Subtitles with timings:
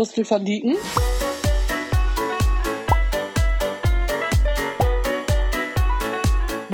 [0.00, 0.78] Christel van Dieken.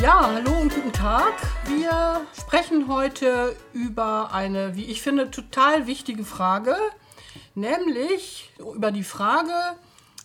[0.01, 1.35] Ja, hallo und guten Tag.
[1.65, 6.77] Wir sprechen heute über eine, wie ich finde, total wichtige Frage,
[7.57, 9.77] nämlich über die Frage,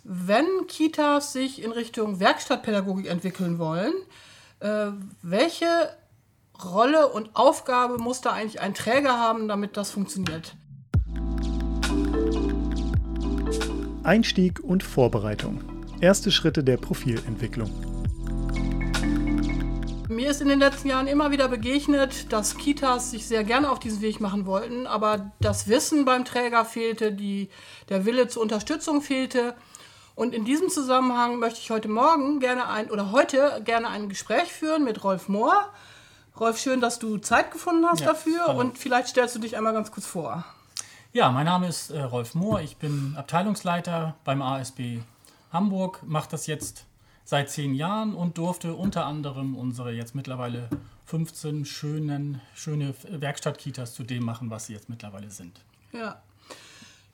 [0.04, 3.96] wenn Kitas sich in Richtung Werkstattpädagogik entwickeln wollen,
[4.60, 4.92] äh,
[5.24, 5.90] welche
[6.64, 10.54] Rolle und Aufgabe muss da eigentlich ein Träger haben, damit das funktioniert?
[14.04, 15.62] Einstieg und Vorbereitung.
[16.02, 17.70] Erste Schritte der Profilentwicklung.
[20.10, 23.80] Mir ist in den letzten Jahren immer wieder begegnet, dass Kitas sich sehr gerne auf
[23.80, 27.50] diesen Weg machen wollten, aber das Wissen beim Träger fehlte, die,
[27.90, 29.54] der Wille zur Unterstützung fehlte.
[30.16, 34.52] Und in diesem Zusammenhang möchte ich heute Morgen gerne ein oder heute gerne ein Gespräch
[34.52, 35.70] führen mit Rolf Mohr.
[36.40, 38.60] Rolf, schön, dass du Zeit gefunden hast ja, dafür hallo.
[38.60, 40.44] und vielleicht stellst du dich einmal ganz kurz vor.
[41.14, 42.62] Ja, mein Name ist äh, Rolf Mohr.
[42.62, 45.00] Ich bin Abteilungsleiter beim ASB
[45.52, 46.86] Hamburg, mache das jetzt
[47.26, 50.70] seit zehn Jahren und durfte unter anderem unsere jetzt mittlerweile
[51.08, 55.60] 15 schönen, schöne Werkstattkitas zu dem machen, was sie jetzt mittlerweile sind.
[55.92, 56.22] Ja.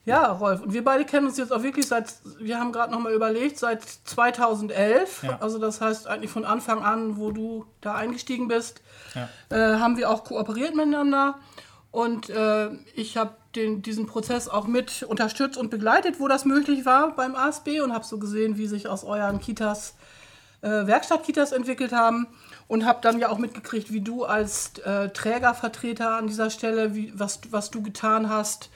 [0.04, 3.12] Ja, Rolf, und wir beide kennen uns jetzt auch wirklich seit, wir haben gerade nochmal
[3.12, 5.24] überlegt, seit 2011.
[5.24, 5.38] Ja.
[5.40, 8.80] Also das heißt eigentlich von Anfang an, wo du da eingestiegen bist,
[9.16, 9.28] ja.
[9.50, 11.34] äh, haben wir auch kooperiert miteinander.
[11.90, 17.16] Und äh, ich habe diesen Prozess auch mit unterstützt und begleitet, wo das möglich war
[17.16, 19.94] beim ASB und habe so gesehen, wie sich aus euren Kitas
[20.60, 22.26] äh, Werkstattkitas entwickelt haben
[22.66, 27.12] und habe dann ja auch mitgekriegt, wie du als äh, Trägervertreter an dieser Stelle, wie,
[27.16, 28.70] was, was du getan hast,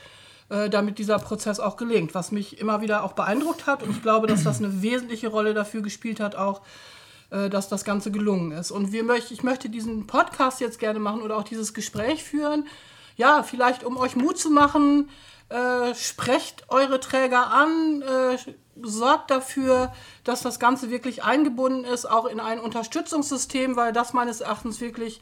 [0.49, 3.83] äh, damit dieser Prozess auch gelingt, was mich immer wieder auch beeindruckt hat.
[3.83, 6.63] Und ich glaube, dass das eine wesentliche Rolle dafür gespielt hat, auch
[7.31, 8.71] äh, dass das Ganze gelungen ist.
[8.71, 12.67] Und wir möcht, ich möchte diesen Podcast jetzt gerne machen oder auch dieses Gespräch führen.
[13.23, 15.09] Ja, vielleicht um euch Mut zu machen,
[15.49, 18.37] äh, sprecht eure Träger an, äh,
[18.83, 19.93] sorgt dafür,
[20.25, 25.21] dass das Ganze wirklich eingebunden ist, auch in ein Unterstützungssystem, weil das meines Erachtens wirklich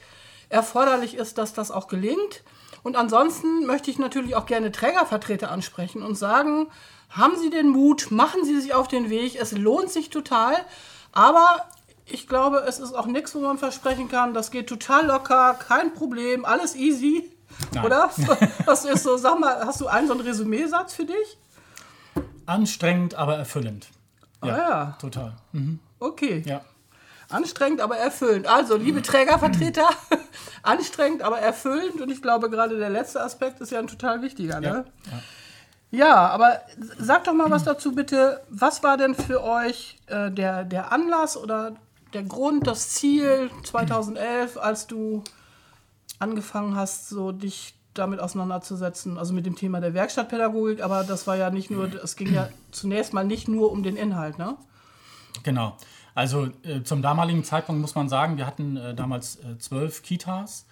[0.49, 2.43] erforderlich ist, dass das auch gelingt.
[2.83, 6.69] Und ansonsten möchte ich natürlich auch gerne Trägervertreter ansprechen und sagen,
[7.11, 10.57] haben Sie den Mut, machen Sie sich auf den Weg, es lohnt sich total,
[11.13, 11.69] aber
[12.07, 15.93] ich glaube, es ist auch nichts, wo man versprechen kann, das geht total locker, kein
[15.93, 17.31] Problem, alles easy.
[17.73, 17.85] Nein.
[17.85, 18.11] Oder?
[18.65, 21.39] Was ist so, sag mal, hast du einen so einen Resümee-Satz für dich?
[22.47, 23.89] Anstrengend, aber erfüllend.
[24.45, 24.97] Ja, ah, ja.
[25.01, 25.37] total.
[25.53, 25.79] Mhm.
[25.99, 26.43] Okay.
[26.47, 26.63] Ja.
[27.29, 28.49] Anstrengend, aber erfüllend.
[28.49, 29.89] Also, liebe Trägervertreter,
[30.63, 32.01] anstrengend, aber erfüllend.
[32.01, 34.61] Und ich glaube, gerade der letzte Aspekt ist ja ein total wichtiger.
[34.61, 34.67] Ne?
[34.67, 36.07] Ja, ja.
[36.07, 36.61] ja aber
[36.99, 38.43] sag doch mal was dazu bitte.
[38.49, 41.77] Was war denn für euch äh, der, der Anlass oder
[42.15, 45.23] der Grund, das Ziel 2011, als du
[46.21, 51.37] angefangen hast, so dich damit auseinanderzusetzen, also mit dem Thema der Werkstattpädagogik, aber das war
[51.37, 54.57] ja nicht nur, es ging ja zunächst mal nicht nur um den Inhalt, ne?
[55.43, 55.77] Genau.
[56.15, 60.67] Also äh, zum damaligen Zeitpunkt muss man sagen, wir hatten äh, damals äh, zwölf Kitas,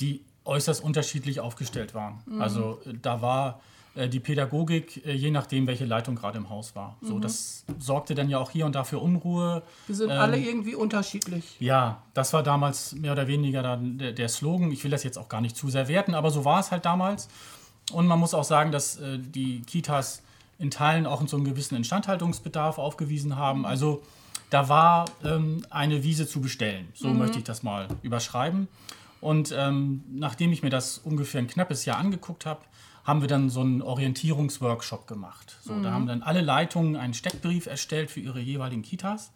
[0.00, 2.22] die äußerst unterschiedlich aufgestellt waren.
[2.26, 2.42] Mhm.
[2.42, 3.60] Also äh, da war
[4.08, 6.96] die Pädagogik, äh, je nachdem, welche Leitung gerade im Haus war.
[7.00, 7.20] So, mhm.
[7.20, 9.62] das sorgte dann ja auch hier und da für Unruhe.
[9.86, 11.56] Wir sind ähm, alle irgendwie unterschiedlich.
[11.60, 14.70] Ja, das war damals mehr oder weniger dann der, der, Slogan.
[14.72, 16.84] Ich will das jetzt auch gar nicht zu sehr werten, aber so war es halt
[16.84, 17.28] damals.
[17.92, 20.22] Und man muss auch sagen, dass die Kitas
[20.58, 23.60] in Teilen auch so einen gewissen Instandhaltungsbedarf aufgewiesen haben.
[23.60, 23.64] Mhm.
[23.66, 24.02] Also
[24.50, 26.88] da war ähm, eine Wiese zu bestellen.
[26.94, 27.18] So mhm.
[27.18, 28.68] möchte ich das mal überschreiben.
[29.20, 32.60] Und ähm, nachdem ich mir das ungefähr ein knappes Jahr angeguckt habe,
[33.04, 35.58] haben wir dann so einen Orientierungsworkshop gemacht.
[35.62, 35.82] So, mhm.
[35.82, 39.30] Da haben dann alle Leitungen einen Steckbrief erstellt für ihre jeweiligen Kitas.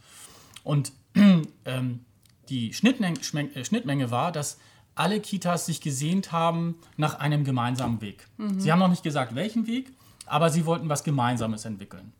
[0.64, 0.92] Und
[1.64, 2.00] ähm,
[2.48, 3.18] die Schnittmenge,
[3.54, 4.58] äh, Schnittmenge war, dass
[4.94, 8.26] alle Kitas sich gesehnt haben nach einem gemeinsamen Weg.
[8.38, 8.58] Mhm.
[8.58, 9.92] Sie haben noch nicht gesagt, welchen Weg,
[10.26, 12.12] aber sie wollten was Gemeinsames entwickeln.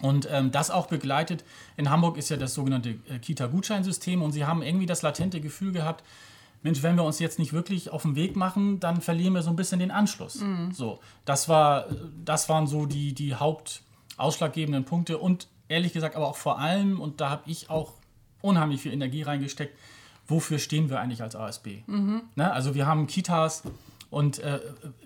[0.00, 1.44] Und ähm, das auch begleitet.
[1.76, 5.72] In Hamburg ist ja das sogenannte äh, Kita-Gutscheinsystem und sie haben irgendwie das latente Gefühl
[5.72, 6.04] gehabt,
[6.62, 9.50] Mensch, wenn wir uns jetzt nicht wirklich auf den Weg machen, dann verlieren wir so
[9.50, 10.40] ein bisschen den Anschluss.
[10.40, 10.72] Mhm.
[10.72, 11.86] So, das, war,
[12.24, 17.20] das waren so die, die hauptausschlaggebenden Punkte und ehrlich gesagt aber auch vor allem, und
[17.20, 17.94] da habe ich auch
[18.42, 19.76] unheimlich viel Energie reingesteckt,
[20.26, 21.82] wofür stehen wir eigentlich als ASB?
[21.86, 22.22] Mhm.
[22.36, 22.52] Ne?
[22.52, 23.62] Also wir haben Kitas
[24.10, 24.60] und äh,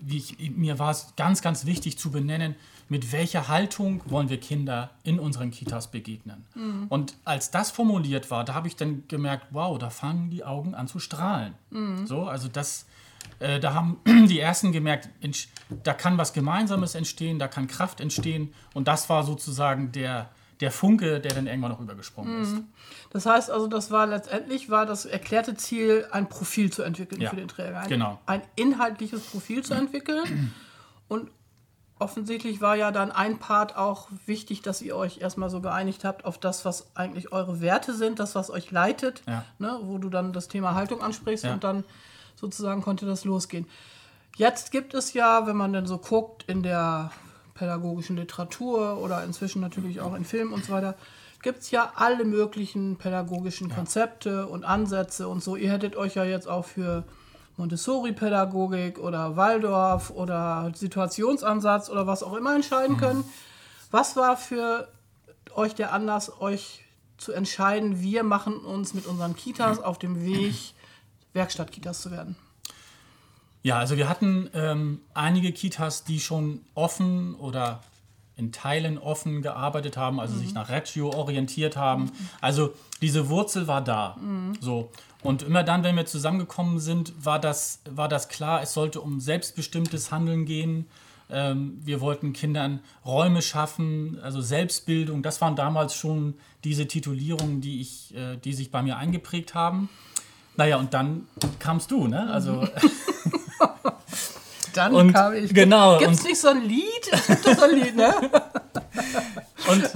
[0.05, 2.55] ich, mir war es ganz, ganz wichtig zu benennen,
[2.87, 6.45] mit welcher Haltung wollen wir Kinder in unseren Kitas begegnen.
[6.53, 6.85] Mhm.
[6.89, 10.75] Und als das formuliert war, da habe ich dann gemerkt, wow, da fangen die Augen
[10.75, 11.55] an zu strahlen.
[11.71, 12.05] Mhm.
[12.05, 12.85] So, also das,
[13.39, 13.97] äh, da haben
[14.27, 15.09] die Ersten gemerkt,
[15.83, 18.53] da kann was Gemeinsames entstehen, da kann Kraft entstehen.
[18.75, 20.29] Und das war sozusagen der,
[20.59, 22.43] der Funke, der dann irgendwann noch übergesprungen mhm.
[22.43, 22.55] ist.
[23.09, 27.31] Das heißt also, das war letztendlich war das erklärte Ziel, ein Profil zu entwickeln ja,
[27.31, 27.79] für den Träger.
[27.79, 28.21] Ein, genau.
[28.27, 30.53] ein inhaltliches Profil zu entwickeln.
[31.07, 31.31] Und
[31.99, 36.25] offensichtlich war ja dann ein Part auch wichtig, dass ihr euch erstmal so geeinigt habt
[36.25, 39.45] auf das, was eigentlich eure Werte sind, das, was euch leitet, ja.
[39.59, 41.53] ne, wo du dann das Thema Haltung ansprichst ja.
[41.53, 41.85] und dann
[42.35, 43.65] sozusagen konnte das losgehen.
[44.35, 47.11] Jetzt gibt es ja, wenn man dann so guckt, in der
[47.53, 50.95] pädagogischen Literatur oder inzwischen natürlich auch in Filmen und so weiter,
[51.41, 55.55] gibt es ja alle möglichen pädagogischen Konzepte und Ansätze und so.
[55.55, 57.05] Ihr hättet euch ja jetzt auch für
[57.57, 62.99] Montessori-Pädagogik oder Waldorf oder Situationsansatz oder was auch immer entscheiden mhm.
[62.99, 63.23] können.
[63.91, 64.89] Was war für
[65.53, 66.83] euch der Anlass, euch
[67.17, 70.55] zu entscheiden, wir machen uns mit unseren Kitas auf dem Weg,
[71.33, 72.35] Werkstattkitas zu werden?
[73.63, 77.81] Ja, also wir hatten ähm, einige Kitas, die schon offen oder
[78.37, 80.39] in Teilen offen gearbeitet haben, also mhm.
[80.39, 82.11] sich nach Reggio orientiert haben.
[82.41, 84.17] Also diese Wurzel war da.
[84.19, 84.57] Mhm.
[84.59, 84.91] So.
[85.25, 89.19] Und immer dann, wenn wir zusammengekommen sind, war das, war das klar, es sollte um
[89.19, 90.85] selbstbestimmtes Handeln gehen.
[91.31, 95.23] Ähm, wir wollten Kindern Räume schaffen, also Selbstbildung.
[95.23, 99.89] Das waren damals schon diese Titulierungen, die, ich, äh, die sich bei mir eingeprägt haben.
[100.57, 102.29] Naja, und dann kamst du, ne?
[102.31, 102.67] Also.
[104.75, 105.51] dann und, kam ich.
[105.51, 105.97] Genau.
[105.97, 107.09] Gibt es nicht so ein Lied?
[107.11, 108.13] Es gibt doch so ein Lied, ne?
[109.71, 109.89] und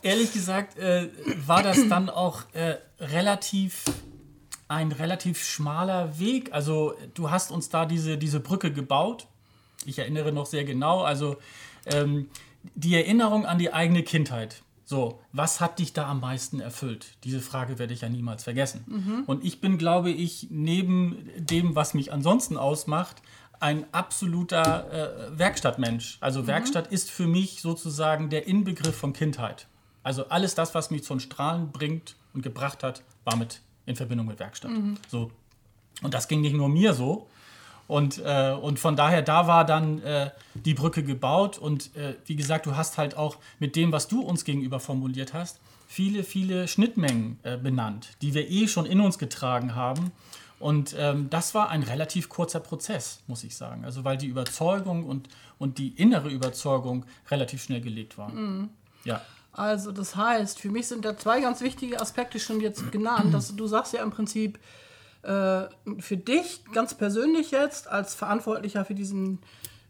[0.00, 1.10] ehrlich gesagt äh,
[1.46, 3.84] war das dann auch äh, relativ
[4.72, 6.52] ein relativ schmaler Weg.
[6.52, 9.26] Also du hast uns da diese, diese Brücke gebaut.
[9.84, 11.02] Ich erinnere noch sehr genau.
[11.02, 11.36] Also
[11.86, 12.28] ähm,
[12.74, 14.62] die Erinnerung an die eigene Kindheit.
[14.84, 17.16] So, was hat dich da am meisten erfüllt?
[17.24, 18.84] Diese Frage werde ich ja niemals vergessen.
[18.86, 19.24] Mhm.
[19.26, 23.22] Und ich bin, glaube ich, neben dem, was mich ansonsten ausmacht,
[23.60, 26.18] ein absoluter äh, Werkstattmensch.
[26.20, 26.48] Also mhm.
[26.48, 29.66] Werkstatt ist für mich sozusagen der Inbegriff von Kindheit.
[30.02, 34.26] Also alles das, was mich zum Strahlen bringt und gebracht hat, war mit in Verbindung
[34.26, 34.70] mit Werkstatt.
[34.70, 34.96] Mhm.
[35.08, 35.30] So.
[36.02, 37.28] Und das ging nicht nur mir so.
[37.88, 41.58] Und, äh, und von daher, da war dann äh, die Brücke gebaut.
[41.58, 45.34] Und äh, wie gesagt, du hast halt auch mit dem, was du uns gegenüber formuliert
[45.34, 50.12] hast, viele, viele Schnittmengen äh, benannt, die wir eh schon in uns getragen haben.
[50.58, 53.84] Und ähm, das war ein relativ kurzer Prozess, muss ich sagen.
[53.84, 55.28] Also weil die Überzeugung und,
[55.58, 58.34] und die innere Überzeugung relativ schnell gelegt waren.
[58.34, 58.68] Mhm.
[59.04, 59.20] Ja.
[59.52, 63.34] Also das heißt, für mich sind da zwei ganz wichtige Aspekte schon jetzt genannt.
[63.34, 64.58] Dass du sagst ja im Prinzip,
[65.22, 65.64] äh,
[65.98, 69.40] für dich ganz persönlich jetzt als Verantwortlicher für diesen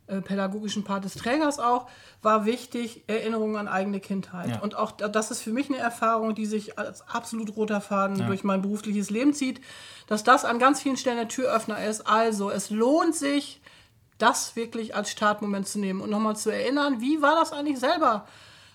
[0.08, 1.88] äh, pädagogischen Part des Trägers auch,
[2.22, 4.50] war wichtig Erinnerung an eigene Kindheit.
[4.50, 4.58] Ja.
[4.60, 8.26] Und auch das ist für mich eine Erfahrung, die sich als absolut roter Faden ja.
[8.26, 9.60] durch mein berufliches Leben zieht,
[10.08, 12.06] dass das an ganz vielen Stellen der Türöffner ist.
[12.06, 13.60] Also es lohnt sich,
[14.18, 18.26] das wirklich als Startmoment zu nehmen und nochmal zu erinnern, wie war das eigentlich selber?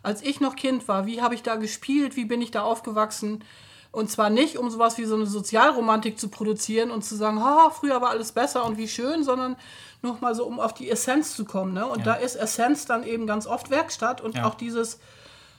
[0.04, 3.44] Als ich noch Kind war, wie habe ich da gespielt, wie bin ich da aufgewachsen.
[3.92, 7.70] Und zwar nicht, um sowas wie so eine Sozialromantik zu produzieren und zu sagen, ha,
[7.72, 9.56] früher war alles besser und wie schön, sondern
[10.02, 11.74] nochmal so, um auf die Essenz zu kommen.
[11.74, 11.86] Ne?
[11.86, 12.06] Und ja.
[12.06, 14.46] da ist Essenz dann eben ganz oft Werkstatt und ja.
[14.46, 15.00] auch dieses,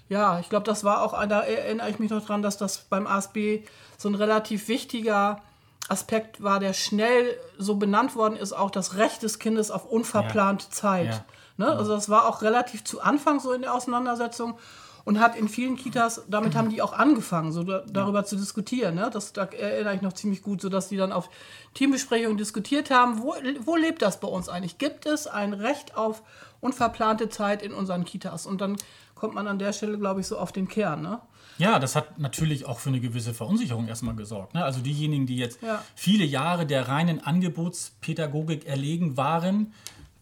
[0.08, 3.06] ja, ich glaube, das war auch, da erinnere ich mich noch dran, dass das beim
[3.06, 3.64] ASB
[3.96, 5.42] so ein relativ wichtiger
[5.88, 10.66] Aspekt war, der schnell so benannt worden ist, auch das Recht des Kindes auf unverplante
[10.66, 10.70] ja.
[10.70, 11.24] Zeit.
[11.58, 11.66] Ne?
[11.66, 14.58] Also das war auch relativ zu Anfang so in der Auseinandersetzung
[15.04, 18.24] und hat in vielen Kitas, damit haben die auch angefangen, so da, darüber ja.
[18.24, 18.94] zu diskutieren.
[18.94, 19.08] Ne?
[19.12, 21.30] Das da erinnere ich noch ziemlich gut, sodass die dann auf
[21.74, 24.78] Teambesprechungen diskutiert haben, wo, wo lebt das bei uns eigentlich?
[24.78, 26.22] Gibt es ein Recht auf
[26.60, 28.46] unverplante Zeit in unseren Kitas?
[28.46, 28.76] Und dann
[29.14, 31.00] kommt man an der Stelle, glaube ich, so auf den Kern.
[31.00, 31.20] Ne?
[31.56, 34.54] Ja, das hat natürlich auch für eine gewisse Verunsicherung erstmal gesorgt.
[34.54, 34.64] Ne?
[34.64, 35.82] Also diejenigen, die jetzt ja.
[35.94, 39.72] viele Jahre der reinen Angebotspädagogik erlegen waren,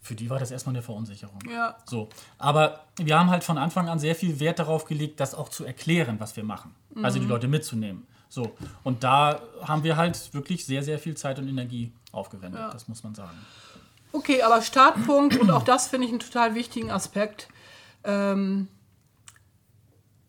[0.06, 1.38] für die war das erstmal eine Verunsicherung.
[1.50, 1.76] Ja.
[1.84, 2.08] So.
[2.38, 5.64] Aber wir haben halt von Anfang an sehr viel Wert darauf gelegt, das auch zu
[5.64, 6.74] erklären, was wir machen.
[6.94, 7.04] Mhm.
[7.04, 7.32] Also die mhm.
[7.32, 8.06] Leute mitzunehmen.
[8.28, 8.56] So.
[8.84, 12.70] Und da haben wir halt wirklich sehr, sehr viel Zeit und Energie aufgewendet, ja.
[12.70, 13.36] das muss man sagen.
[14.12, 17.48] Okay, aber Startpunkt, und auch das finde ich einen total wichtigen Aspekt.
[18.04, 18.68] Ähm,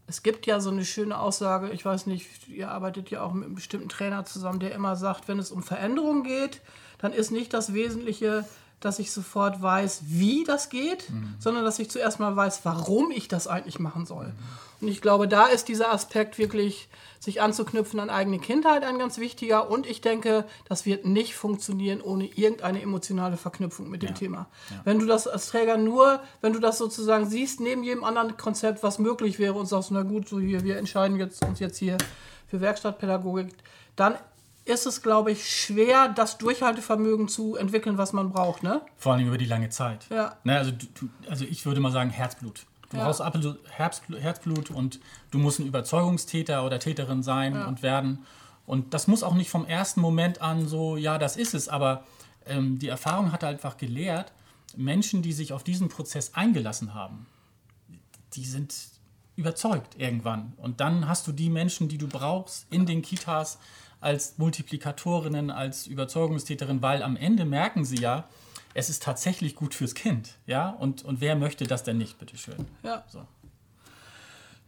[0.07, 3.45] es gibt ja so eine schöne Aussage, ich weiß nicht, ihr arbeitet ja auch mit
[3.45, 6.61] einem bestimmten Trainer zusammen, der immer sagt, wenn es um Veränderung geht,
[6.97, 8.45] dann ist nicht das Wesentliche,
[8.79, 11.35] dass ich sofort weiß, wie das geht, mhm.
[11.39, 14.27] sondern dass ich zuerst mal weiß, warum ich das eigentlich machen soll.
[14.27, 14.33] Mhm.
[14.79, 16.87] Und ich glaube, da ist dieser Aspekt wirklich,
[17.19, 19.71] sich anzuknüpfen an eigene Kindheit ein ganz wichtiger.
[19.71, 24.15] Und ich denke, das wird nicht funktionieren ohne irgendeine emotionale Verknüpfung mit dem ja.
[24.15, 24.47] Thema.
[24.69, 24.81] Ja.
[24.83, 28.83] Wenn du das als Träger nur, wenn du das sozusagen siehst, neben jedem anderen Konzept,
[28.83, 31.97] was möglich wäre und sagst, na gut, so hier, wir entscheiden jetzt, uns jetzt hier
[32.47, 33.49] für Werkstattpädagogik,
[33.95, 34.15] dann
[34.67, 38.63] ist es, glaube ich, schwer, das Durchhaltevermögen zu entwickeln, was man braucht.
[38.63, 38.81] Ne?
[38.97, 40.05] Vor allem über die lange Zeit.
[40.09, 40.37] Ja.
[40.43, 42.65] Ne, also, du, also ich würde mal sagen, Herzblut.
[42.89, 43.05] Du ja.
[43.05, 44.99] brauchst absolut Herzblut und
[45.31, 47.67] du musst ein Überzeugungstäter oder Täterin sein ja.
[47.67, 48.25] und werden.
[48.65, 52.03] Und das muss auch nicht vom ersten Moment an so, ja, das ist es, aber
[52.45, 54.31] ähm, die Erfahrung hat einfach gelehrt,
[54.75, 57.25] Menschen, die sich auf diesen Prozess eingelassen haben,
[58.33, 58.73] die sind
[59.37, 60.53] überzeugt irgendwann.
[60.57, 63.59] Und dann hast du die Menschen, die du brauchst in den Kitas
[63.99, 68.27] als Multiplikatorinnen, als Überzeugungstäterin, weil am Ende merken sie ja,
[68.73, 70.35] es ist tatsächlich gut fürs Kind.
[70.45, 70.69] Ja?
[70.69, 72.67] Und, und wer möchte das denn nicht, bitteschön?
[72.83, 73.03] Ja.
[73.07, 73.25] So.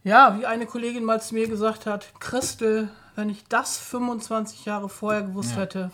[0.02, 4.88] Ja, wie eine Kollegin mal zu mir gesagt hat, Christel, wenn ich das 25 Jahre
[4.88, 5.58] vorher gewusst ja.
[5.58, 5.90] hätte,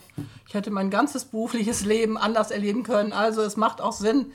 [0.47, 3.11] ich hätte mein ganzes berufliches Leben anders erleben können.
[3.11, 4.31] Also es macht auch Sinn,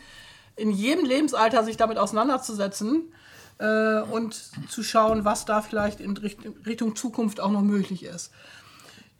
[0.56, 3.12] in jedem Lebensalter sich damit auseinanderzusetzen
[3.58, 4.34] äh, und
[4.68, 8.30] zu schauen, was da vielleicht in Richtung Zukunft auch noch möglich ist.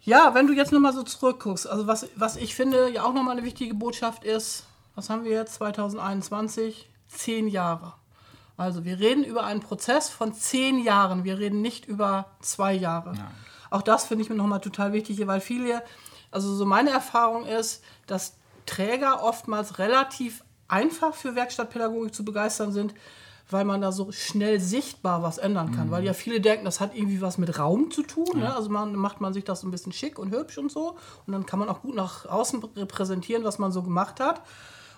[0.05, 3.37] Ja, wenn du jetzt nochmal so zurückguckst, also was, was ich finde ja auch nochmal
[3.37, 6.89] eine wichtige Botschaft ist, was haben wir jetzt 2021?
[7.09, 7.95] Zehn Jahre.
[8.57, 11.25] Also wir reden über einen Prozess von zehn Jahren.
[11.25, 13.15] Wir reden nicht über zwei Jahre.
[13.15, 13.31] Ja.
[13.71, 15.83] Auch das finde ich mir nochmal total wichtig, weil viele,
[16.31, 22.95] also so meine Erfahrung ist, dass Träger oftmals relativ einfach für Werkstattpädagogik zu begeistern sind,
[23.51, 25.89] weil man da so schnell sichtbar was ändern kann.
[25.89, 25.91] Mhm.
[25.91, 28.41] Weil ja viele denken, das hat irgendwie was mit Raum zu tun.
[28.41, 28.55] Ne?
[28.55, 30.97] Also man, macht man sich das so ein bisschen schick und hübsch und so.
[31.27, 34.43] Und dann kann man auch gut nach außen repräsentieren, was man so gemacht hat.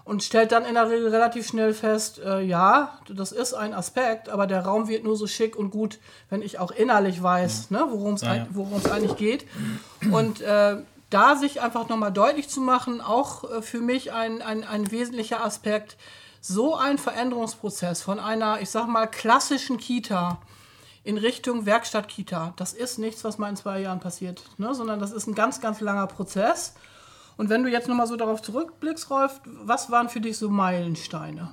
[0.04, 4.28] Und stellt dann in der Regel relativ schnell fest, äh, ja, das ist ein Aspekt,
[4.28, 5.98] aber der Raum wird nur so schick und gut,
[6.28, 7.78] wenn ich auch innerlich weiß, ja.
[7.78, 8.92] ne, worum es ja, ja.
[8.92, 9.46] eigentlich geht.
[10.12, 10.76] Und äh,
[11.08, 15.44] da sich einfach nochmal deutlich zu machen, auch äh, für mich ein, ein, ein wesentlicher
[15.44, 15.96] Aspekt,
[16.46, 20.42] so ein Veränderungsprozess von einer, ich sag mal, klassischen Kita
[21.02, 24.74] in Richtung Werkstattkita, das ist nichts, was mal in zwei Jahren passiert, ne?
[24.74, 26.74] sondern das ist ein ganz, ganz langer Prozess.
[27.38, 31.48] Und wenn du jetzt nochmal so darauf zurückblickst, Rolf, was waren für dich so Meilensteine?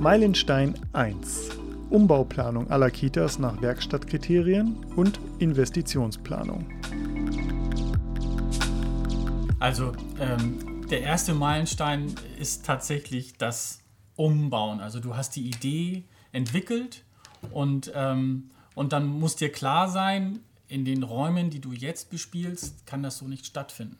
[0.00, 1.50] Meilenstein 1.
[1.90, 6.66] Umbauplanung aller Kitas nach Werkstattkriterien und Investitionsplanung.
[9.60, 13.80] Also ähm, der erste Meilenstein ist tatsächlich das
[14.14, 14.80] Umbauen.
[14.80, 17.02] Also du hast die Idee entwickelt
[17.50, 22.86] und, ähm, und dann muss dir klar sein, in den Räumen, die du jetzt bespielst,
[22.86, 23.96] kann das so nicht stattfinden.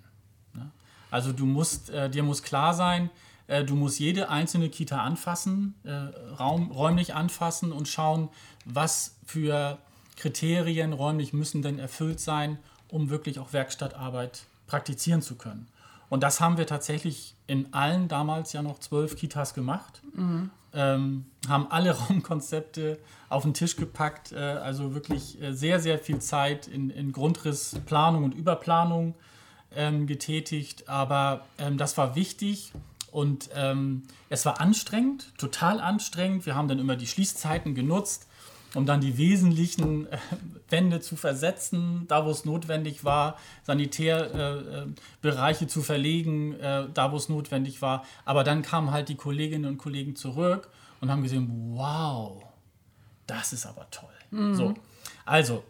[0.52, 0.70] Ne?
[1.10, 3.08] Also du musst, äh, dir muss klar sein,
[3.46, 8.28] äh, du musst jede einzelne Kita anfassen, äh, Raum, räumlich anfassen und schauen,
[8.66, 9.78] was für
[10.16, 12.58] Kriterien räumlich müssen denn erfüllt sein,
[12.88, 15.68] um wirklich auch Werkstattarbeit praktizieren zu können.
[16.12, 20.02] Und das haben wir tatsächlich in allen damals ja noch zwölf Kitas gemacht.
[20.12, 20.50] Mhm.
[20.74, 22.98] Ähm, haben alle Raumkonzepte
[23.30, 28.24] auf den Tisch gepackt, äh, also wirklich äh, sehr, sehr viel Zeit in, in Grundrissplanung
[28.24, 29.14] und Überplanung
[29.74, 30.86] ähm, getätigt.
[30.86, 32.74] Aber ähm, das war wichtig
[33.10, 36.44] und ähm, es war anstrengend, total anstrengend.
[36.44, 38.26] Wir haben dann immer die Schließzeiten genutzt
[38.74, 40.18] um dann die wesentlichen äh,
[40.68, 47.12] Wände zu versetzen, da wo es notwendig war, Sanitärbereiche äh, äh zu verlegen, äh, da
[47.12, 48.04] wo es notwendig war.
[48.24, 52.42] Aber dann kamen halt die Kolleginnen und Kollegen zurück und haben gesehen, wow,
[53.26, 54.08] das ist aber toll.
[54.30, 54.54] Mhm.
[54.54, 54.74] So,
[55.24, 55.64] also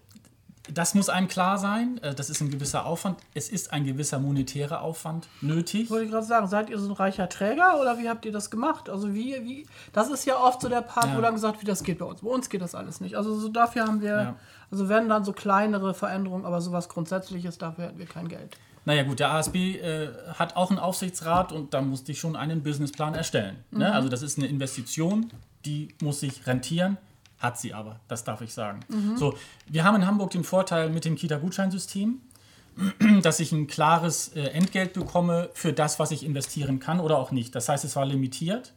[0.71, 1.99] das muss einem klar sein.
[2.03, 3.19] Äh, das ist ein gewisser Aufwand.
[3.35, 5.91] Es ist ein gewisser monetärer Aufwand nötig.
[5.91, 8.51] Wollte ich gerade sagen, seid ihr so ein reicher Träger oder wie habt ihr das
[8.51, 8.89] gemacht?
[8.89, 11.17] Also wie, wie, das ist ja oft so der Part, ja.
[11.17, 12.21] wo dann gesagt, wie das geht bei uns.
[12.21, 13.17] Bei uns geht das alles nicht.
[13.17, 14.37] Also so dafür haben wir, ja.
[14.71, 18.57] also werden dann so kleinere Veränderungen, aber sowas Grundsätzliches, dafür hätten wir kein Geld.
[18.85, 22.63] Naja gut, der ASB äh, hat auch einen Aufsichtsrat und da musste ich schon einen
[22.63, 23.57] Businessplan erstellen.
[23.71, 23.79] Ne?
[23.79, 23.79] Mhm.
[23.79, 23.95] Ne?
[23.95, 25.31] Also das ist eine Investition,
[25.65, 26.99] die muss sich rentieren.
[27.43, 28.81] Hat sie aber, das darf ich sagen.
[28.89, 29.17] Mhm.
[29.17, 29.35] So,
[29.67, 32.21] wir haben in Hamburg den Vorteil mit dem Kita-Gutscheinsystem,
[33.23, 37.33] dass ich ein klares äh, Entgelt bekomme für das, was ich investieren kann oder auch
[37.33, 37.53] nicht.
[37.57, 38.73] Das heißt, es war limitiert.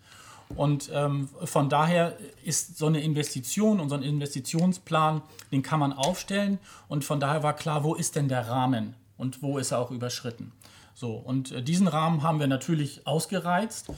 [0.55, 5.93] Und ähm, von daher ist so eine Investition und so ein Investitionsplan, den kann man
[5.93, 6.57] aufstellen.
[6.88, 9.91] Und von daher war klar, wo ist denn der Rahmen und wo ist er auch
[9.91, 10.51] überschritten.
[10.95, 13.91] So, und äh, diesen Rahmen haben wir natürlich ausgereizt.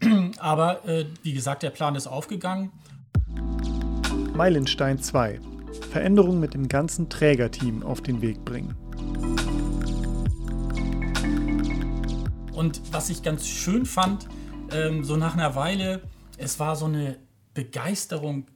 [0.38, 2.72] Aber äh, wie gesagt, der Plan ist aufgegangen.
[4.34, 5.40] Meilenstein 2.
[5.90, 8.74] Veränderungen mit dem ganzen Trägerteam auf den Weg bringen.
[12.54, 14.26] Und was ich ganz schön fand,
[14.70, 16.00] ähm, so nach einer Weile,
[16.38, 17.18] es war so eine
[17.52, 18.46] Begeisterung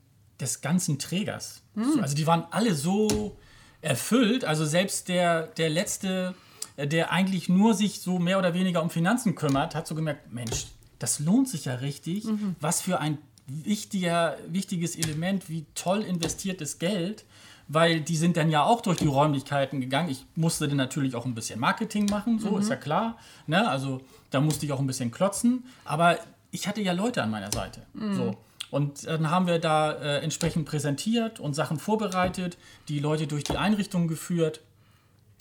[0.40, 1.62] des ganzen Trägers.
[1.74, 2.00] Mhm.
[2.00, 3.36] Also die waren alle so
[3.82, 4.46] erfüllt.
[4.46, 6.34] Also selbst der, der letzte,
[6.76, 10.32] äh, der eigentlich nur sich so mehr oder weniger um Finanzen kümmert, hat so gemerkt,
[10.32, 10.68] Mensch,
[10.98, 12.24] das lohnt sich ja richtig.
[12.24, 12.56] Mhm.
[12.60, 17.24] Was für ein wichtiger, wichtiges Element, wie toll investiertes Geld,
[17.68, 20.08] weil die sind dann ja auch durch die Räumlichkeiten gegangen.
[20.08, 22.60] Ich musste dann natürlich auch ein bisschen Marketing machen, so mhm.
[22.60, 23.18] ist ja klar.
[23.46, 23.68] Ne?
[23.68, 24.00] Also
[24.30, 26.18] da musste ich auch ein bisschen klotzen, aber
[26.50, 27.82] ich hatte ja Leute an meiner Seite.
[27.94, 28.14] Mhm.
[28.14, 28.36] So.
[28.70, 33.56] Und dann haben wir da äh, entsprechend präsentiert und Sachen vorbereitet, die Leute durch die
[33.56, 34.60] Einrichtung geführt.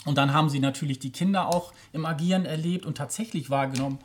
[0.06, 3.98] Und dann haben sie natürlich die Kinder auch im Agieren erlebt und tatsächlich wahrgenommen,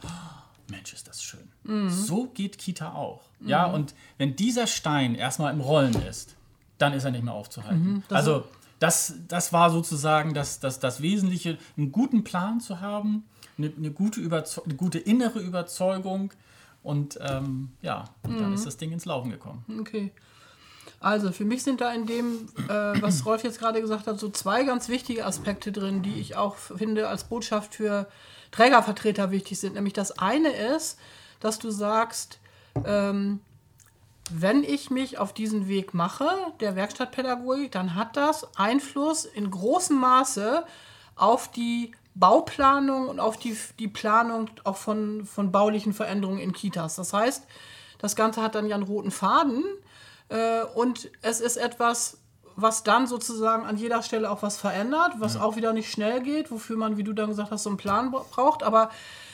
[0.70, 1.52] Mensch, ist das schön.
[1.64, 1.90] Mhm.
[1.90, 3.29] So geht Kita auch.
[3.40, 3.48] Mhm.
[3.48, 6.36] Ja, und wenn dieser Stein erstmal im Rollen ist,
[6.78, 7.84] dann ist er nicht mehr aufzuhalten.
[7.84, 8.44] Mhm, das also
[8.78, 13.24] das, das war sozusagen das, das, das Wesentliche, einen guten Plan zu haben,
[13.58, 16.32] eine, eine gute, eine gute innere Überzeugung
[16.82, 18.64] und ähm, ja, und dann ist mhm.
[18.64, 19.64] das Ding ins Laufen gekommen.
[19.80, 20.12] Okay.
[20.98, 24.30] Also für mich sind da in dem, äh, was Rolf jetzt gerade gesagt hat, so
[24.30, 28.08] zwei ganz wichtige Aspekte drin, die ich auch finde als Botschaft für
[28.50, 29.74] Trägervertreter wichtig sind.
[29.74, 30.98] Nämlich das eine ist,
[31.40, 32.38] dass du sagst,
[32.86, 33.40] ähm,
[34.30, 36.28] wenn ich mich auf diesen Weg mache,
[36.60, 40.64] der Werkstattpädagogik, dann hat das Einfluss in großem Maße
[41.16, 46.96] auf die Bauplanung und auf die, die Planung auch von, von baulichen Veränderungen in Kitas.
[46.96, 47.44] Das heißt,
[47.98, 49.64] das Ganze hat dann ja einen roten Faden
[50.28, 52.18] äh, und es ist etwas,
[52.56, 55.42] was dann sozusagen an jeder Stelle auch was verändert, was ja.
[55.42, 58.10] auch wieder nicht schnell geht, wofür man, wie du dann gesagt hast, so einen Plan
[58.10, 58.62] braucht.
[58.62, 58.90] Aber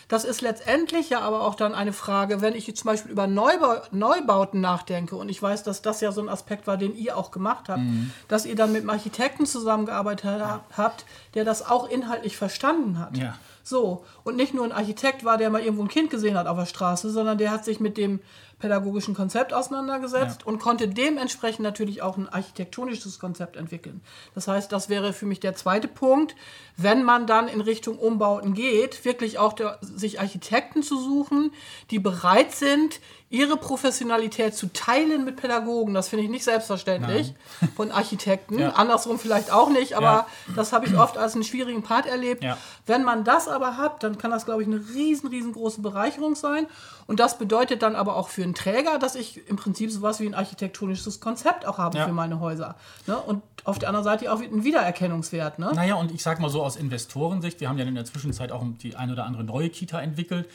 [0.09, 3.77] das ist letztendlich ja aber auch dann eine Frage, wenn ich zum Beispiel über Neubau
[3.91, 7.31] Neubauten nachdenke und ich weiß, dass das ja so ein Aspekt war, den ihr auch
[7.31, 8.13] gemacht habt, mhm.
[8.29, 10.65] dass ihr dann mit einem Architekten zusammengearbeitet ja.
[10.77, 13.17] habt, der das auch inhaltlich verstanden hat.
[13.17, 13.35] Ja.
[13.65, 16.57] So, und nicht nur ein Architekt war, der mal irgendwo ein Kind gesehen hat auf
[16.57, 18.21] der Straße, sondern der hat sich mit dem
[18.59, 20.47] pädagogischen Konzept auseinandergesetzt ja.
[20.47, 24.01] und konnte dementsprechend natürlich auch ein architektonisches Konzept entwickeln.
[24.35, 26.35] Das heißt, das wäre für mich der zweite Punkt,
[26.77, 31.53] wenn man dann in Richtung Umbauten geht, wirklich auch der, sich Architekten zu suchen,
[31.91, 35.95] die bereit sind, ihre Professionalität zu teilen mit Pädagogen.
[35.95, 37.73] Das finde ich nicht selbstverständlich Nein.
[37.75, 38.59] von Architekten.
[38.61, 38.71] ja.
[38.71, 40.27] Andersrum vielleicht auch nicht, aber ja.
[40.55, 42.45] das habe ich oft als einen schwierigen Part erlebt.
[42.45, 42.57] Ja.
[42.87, 46.69] Wenn man das aber hat, dann kann das, glaube ich, eine riesen, riesengroße Bereicherung sein.
[47.09, 50.27] Und das bedeutet dann aber auch für einen Träger, dass ich im Prinzip sowas wie
[50.27, 52.77] ein architektonisches Konzept auch habe für meine Häuser.
[53.07, 53.17] Ne?
[53.17, 55.59] Und auf der anderen Seite auch einen Wiedererkennungswert.
[55.59, 55.73] Ne?
[55.75, 58.65] Naja, und ich sage mal so aus Investorensicht, wir haben ja in der Zwischenzeit auch
[58.83, 60.49] die ein oder andere neue Kita entwickelt.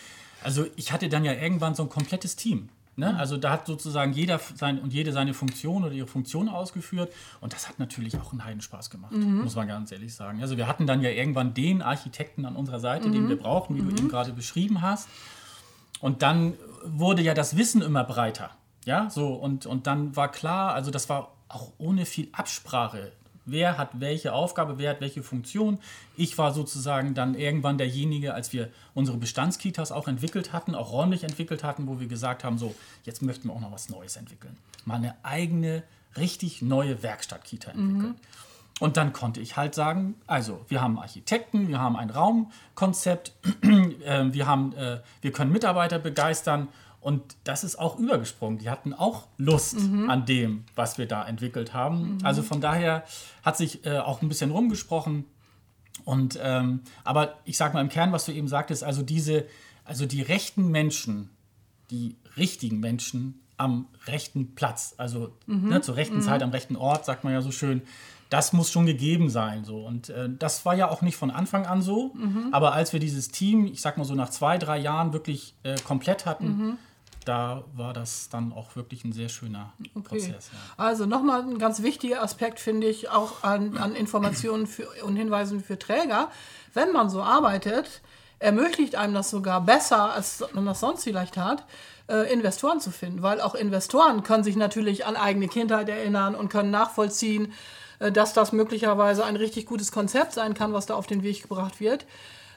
[0.43, 2.69] Also ich hatte dann ja irgendwann so ein komplettes Team.
[2.95, 3.13] Ne?
[3.13, 3.19] Mhm.
[3.19, 7.11] Also da hat sozusagen jeder sein, und jede seine Funktion oder ihre Funktion ausgeführt.
[7.39, 9.41] Und das hat natürlich auch einen Heidenspaß gemacht, mhm.
[9.43, 10.41] muss man ganz ehrlich sagen.
[10.41, 13.13] Also wir hatten dann ja irgendwann den Architekten an unserer Seite, mhm.
[13.13, 14.09] den wir brauchten, wie du eben mhm.
[14.09, 15.07] gerade beschrieben hast.
[16.01, 18.51] Und dann wurde ja das Wissen immer breiter.
[18.85, 23.11] Ja, so und, und dann war klar, also das war auch ohne viel Absprache
[23.45, 25.79] wer hat welche Aufgabe, wer hat welche Funktion.
[26.15, 31.23] Ich war sozusagen dann irgendwann derjenige, als wir unsere Bestandskitas auch entwickelt hatten, auch räumlich
[31.23, 34.57] entwickelt hatten, wo wir gesagt haben, so, jetzt möchten wir auch noch was Neues entwickeln.
[34.85, 35.83] Mal eine eigene,
[36.17, 38.09] richtig neue Werkstattkita entwickeln.
[38.09, 38.15] Mhm.
[38.81, 44.23] Und dann konnte ich halt sagen, also wir haben Architekten, wir haben ein Raumkonzept, äh,
[44.33, 46.67] wir, haben, äh, wir können Mitarbeiter begeistern
[46.99, 48.57] und das ist auch übergesprungen.
[48.57, 50.09] Die hatten auch Lust mhm.
[50.09, 52.15] an dem, was wir da entwickelt haben.
[52.15, 52.25] Mhm.
[52.25, 53.03] Also von daher
[53.43, 55.25] hat sich äh, auch ein bisschen rumgesprochen.
[56.03, 59.45] Und ähm, aber ich sage mal im Kern, was du eben sagtest, also diese,
[59.85, 61.29] also die rechten Menschen,
[61.91, 65.69] die richtigen Menschen am rechten Platz, also mhm.
[65.69, 66.21] ne, zur rechten mhm.
[66.21, 67.83] Zeit am rechten Ort, sagt man ja so schön.
[68.31, 69.63] Das muss schon gegeben sein.
[69.63, 69.85] So.
[69.85, 72.13] Und äh, das war ja auch nicht von Anfang an so.
[72.15, 72.47] Mhm.
[72.51, 75.75] Aber als wir dieses Team, ich sag mal so nach zwei, drei Jahren wirklich äh,
[75.81, 76.77] komplett hatten, mhm
[77.25, 80.01] da war das dann auch wirklich ein sehr schöner okay.
[80.03, 80.49] Prozess.
[80.51, 80.83] Ja.
[80.83, 85.63] Also nochmal ein ganz wichtiger Aspekt, finde ich, auch an, an Informationen für, und Hinweisen
[85.63, 86.31] für Träger.
[86.73, 88.01] Wenn man so arbeitet,
[88.39, 91.65] ermöglicht einem das sogar besser, als man das sonst vielleicht hat,
[92.07, 93.21] äh, Investoren zu finden.
[93.21, 97.53] Weil auch Investoren können sich natürlich an eigene Kindheit erinnern und können nachvollziehen,
[98.09, 101.79] dass das möglicherweise ein richtig gutes Konzept sein kann, was da auf den Weg gebracht
[101.79, 102.05] wird.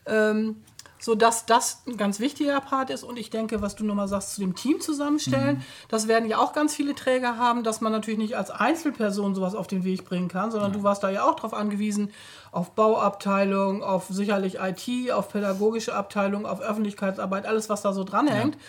[0.07, 0.63] Ähm,
[1.05, 3.05] sodass das ein ganz wichtiger Part ist.
[3.05, 5.63] Und ich denke, was du nochmal sagst, zu dem Team zusammenstellen, mhm.
[5.89, 9.55] das werden ja auch ganz viele Träger haben, dass man natürlich nicht als Einzelperson sowas
[9.55, 10.79] auf den Weg bringen kann, sondern ja.
[10.79, 12.11] du warst da ja auch darauf angewiesen,
[12.53, 18.55] auf Bauabteilung, auf sicherlich IT, auf pädagogische Abteilung, auf Öffentlichkeitsarbeit, alles, was da so dranhängt.
[18.55, 18.61] Ja.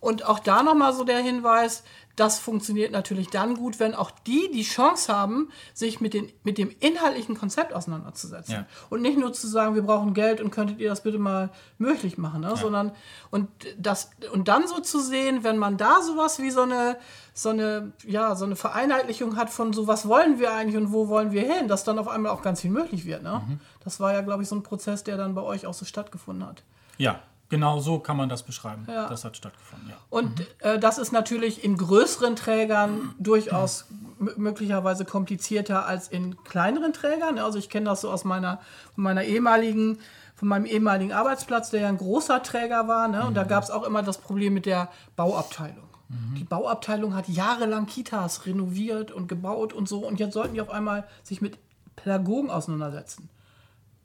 [0.00, 1.84] Und auch da nochmal so der Hinweis,
[2.16, 6.56] das funktioniert natürlich dann gut, wenn auch die die Chance haben, sich mit, den, mit
[6.56, 8.54] dem inhaltlichen Konzept auseinanderzusetzen.
[8.54, 8.66] Ja.
[8.88, 12.16] Und nicht nur zu sagen, wir brauchen Geld und könntet ihr das bitte mal möglich
[12.16, 12.48] machen, ne?
[12.48, 12.56] Ja.
[12.56, 12.92] sondern
[13.30, 13.48] und,
[13.78, 16.96] das, und dann so zu sehen, wenn man da sowas wie so eine,
[17.34, 21.08] so eine, ja, so eine Vereinheitlichung hat von so, was wollen wir eigentlich und wo
[21.08, 23.22] wollen wir hin, dass dann auf einmal auch ganz viel möglich wird.
[23.22, 23.42] Ne?
[23.46, 23.60] Mhm.
[23.84, 26.48] Das war ja, glaube ich, so ein Prozess, der dann bei euch auch so stattgefunden
[26.48, 26.62] hat.
[26.96, 28.86] Ja, Genau so kann man das beschreiben.
[28.88, 29.08] Ja.
[29.08, 29.96] Das hat stattgefunden, ja.
[30.10, 30.46] Und mhm.
[30.60, 33.86] äh, das ist natürlich in größeren Trägern durchaus
[34.18, 37.38] möglicherweise komplizierter als in kleineren Trägern.
[37.38, 38.60] Also ich kenne das so aus meiner,
[38.96, 39.98] meiner ehemaligen,
[40.34, 43.08] von meinem ehemaligen Arbeitsplatz, der ja ein großer Träger war.
[43.08, 43.22] Ne?
[43.22, 43.34] Und mhm.
[43.34, 45.86] da gab es auch immer das Problem mit der Bauabteilung.
[46.08, 46.34] Mhm.
[46.36, 50.06] Die Bauabteilung hat jahrelang Kitas renoviert und gebaut und so.
[50.06, 51.58] Und jetzt sollten die auf einmal sich mit
[51.94, 53.28] Pädagogen auseinandersetzen.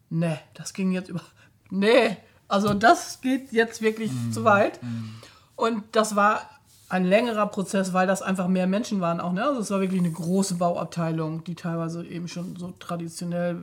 [0.10, 1.21] Nee, das ging jetzt über.
[1.69, 2.17] Nee,
[2.52, 4.32] Also das geht jetzt wirklich mhm.
[4.32, 4.82] zu weit.
[4.84, 5.10] Mhm.
[5.56, 6.42] Und das war
[6.90, 9.32] ein längerer Prozess, weil das einfach mehr Menschen waren auch.
[9.32, 9.44] Ne?
[9.44, 13.62] Also es war wirklich eine große Bauabteilung, die teilweise eben schon so traditionell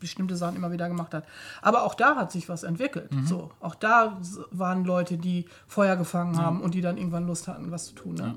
[0.00, 1.24] bestimmte Sachen immer wieder gemacht hat.
[1.62, 3.14] Aber auch da hat sich was entwickelt.
[3.14, 3.26] Mhm.
[3.26, 4.18] So, auch da
[4.50, 6.40] waren Leute, die Feuer gefangen ja.
[6.40, 8.14] haben und die dann irgendwann Lust hatten, was zu tun.
[8.14, 8.34] Ne?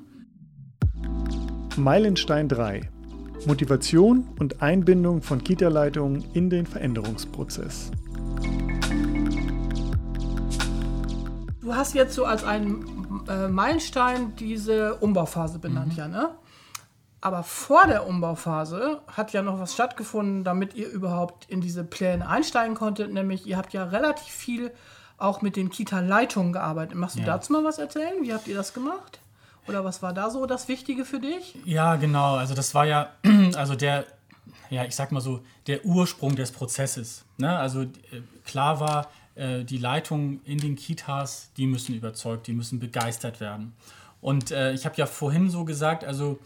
[1.02, 1.10] Ja.
[1.78, 2.90] Meilenstein 3.
[3.48, 7.92] Motivation und Einbindung von Kita-Leitungen in den Veränderungsprozess.
[11.64, 15.98] Du hast jetzt so als einen äh, Meilenstein diese Umbauphase benannt, mhm.
[15.98, 16.30] ja, ne?
[17.22, 22.28] Aber vor der Umbauphase hat ja noch was stattgefunden, damit ihr überhaupt in diese Pläne
[22.28, 23.14] einsteigen konntet.
[23.14, 24.72] Nämlich, ihr habt ja relativ viel
[25.18, 26.96] auch mit den Kita-Leitungen gearbeitet.
[26.96, 27.28] Machst du ja.
[27.28, 28.22] dazu mal was erzählen?
[28.22, 29.22] Wie habt ihr das gemacht?
[29.70, 31.56] Oder was war da so das Wichtige für dich?
[31.64, 32.36] Ja, genau.
[32.36, 33.12] Also das war ja,
[33.56, 34.04] also der,
[34.70, 37.24] ja, ich sag mal so, der Ursprung des Prozesses.
[37.38, 37.58] Ne?
[37.58, 37.88] Also äh,
[38.44, 43.74] klar war, äh, die Leitungen in den Kitas, die müssen überzeugt, die müssen begeistert werden.
[44.22, 46.40] Und äh, ich habe ja vorhin so gesagt, also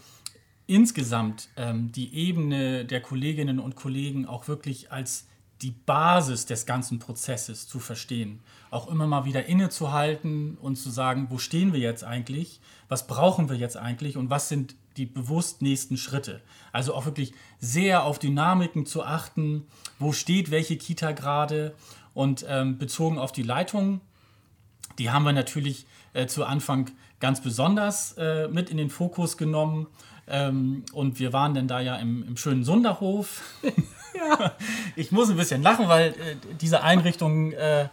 [0.66, 5.28] insgesamt ähm, die Ebene der Kolleginnen und Kollegen auch wirklich als
[5.62, 8.42] die Basis des ganzen Prozesses zu verstehen.
[8.70, 13.50] Auch immer mal wieder innezuhalten und zu sagen, wo stehen wir jetzt eigentlich, was brauchen
[13.50, 16.42] wir jetzt eigentlich und was sind die bewusst nächsten Schritte.
[16.72, 19.66] Also auch wirklich sehr auf Dynamiken zu achten,
[20.00, 21.76] wo steht welche Kita gerade
[22.18, 24.02] und ähm, bezogen auf die Leitung,
[24.98, 29.86] die haben wir natürlich äh, zu Anfang ganz besonders äh, mit in den Fokus genommen
[30.28, 33.44] ähm, und wir waren dann da ja im, im schönen Sunderhof.
[33.62, 34.54] ja.
[34.96, 37.88] Ich muss ein bisschen lachen, weil äh, diese Einrichtung äh,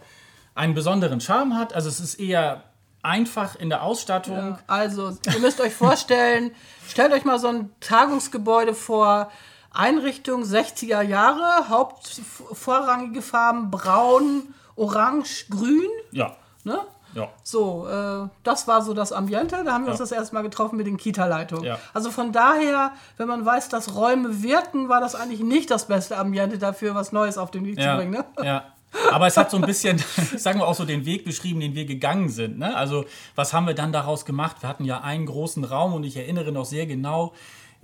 [0.55, 1.73] einen besonderen Charme hat.
[1.73, 2.63] Also es ist eher
[3.03, 4.35] einfach in der Ausstattung.
[4.35, 6.49] Ja, also ihr müsst euch vorstellen,
[6.89, 9.29] stellt euch mal so ein Tagungsgebäude vor.
[9.75, 15.89] Einrichtung 60er Jahre, hauptvorrangige Farben braun, orange, grün.
[16.11, 16.35] Ja.
[16.63, 16.79] Ne?
[17.15, 17.29] Ja.
[17.43, 19.63] So, äh, das war so das Ambiente.
[19.63, 19.91] Da haben wir ja.
[19.91, 21.63] uns das erste Mal getroffen mit den Kita-Leitungen.
[21.63, 21.79] Ja.
[21.93, 26.17] Also von daher, wenn man weiß, dass Räume wirken, war das eigentlich nicht das beste
[26.17, 28.11] Ambiente dafür, was Neues auf den Weg zu bringen.
[28.11, 28.25] Ne?
[28.43, 28.65] Ja.
[29.11, 29.97] Aber es hat so ein bisschen,
[30.37, 32.59] sagen wir auch so, den Weg beschrieben, den wir gegangen sind.
[32.59, 32.75] Ne?
[32.75, 34.57] Also, was haben wir dann daraus gemacht?
[34.61, 37.33] Wir hatten ja einen großen Raum und ich erinnere noch sehr genau,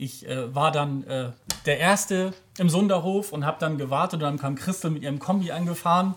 [0.01, 1.31] ich äh, war dann äh,
[1.67, 5.51] der Erste im Sonderhof und habe dann gewartet und dann kam Christel mit ihrem Kombi
[5.51, 6.15] angefahren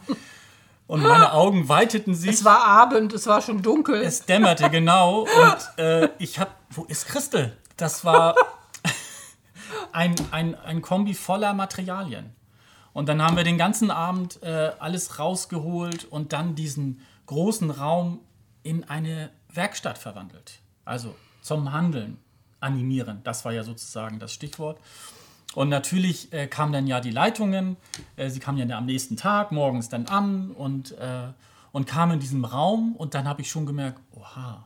[0.86, 2.30] und meine Augen weiteten sich.
[2.30, 4.00] Es war Abend, es war schon dunkel.
[4.00, 5.20] Es dämmerte, genau.
[5.20, 6.56] Und äh, ich hab.
[6.70, 7.56] Wo ist Christel?
[7.76, 8.34] Das war
[9.92, 12.34] ein, ein, ein Kombi voller Materialien.
[12.94, 18.20] Und dann haben wir den ganzen Abend äh, alles rausgeholt und dann diesen großen Raum
[18.62, 20.60] in eine Werkstatt verwandelt.
[20.86, 22.23] Also zum Handeln
[22.64, 23.20] animieren.
[23.22, 24.80] Das war ja sozusagen das Stichwort.
[25.54, 27.76] Und natürlich äh, kamen dann ja die Leitungen,
[28.16, 31.28] äh, sie kamen ja am nächsten Tag, morgens dann an und, äh,
[31.70, 34.64] und kamen in diesem Raum und dann habe ich schon gemerkt, oha,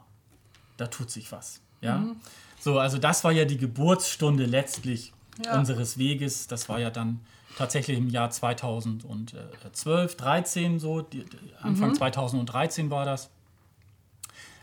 [0.79, 1.61] da tut sich was.
[1.83, 1.99] Ja?
[1.99, 2.17] Mhm.
[2.59, 5.13] So, also das war ja die Geburtsstunde letztlich
[5.45, 5.59] ja.
[5.59, 6.47] unseres Weges.
[6.47, 7.21] Das war ja dann
[7.59, 11.27] tatsächlich im Jahr 2012, 13 so, die,
[11.61, 11.97] Anfang mhm.
[11.97, 13.29] 2013 war das.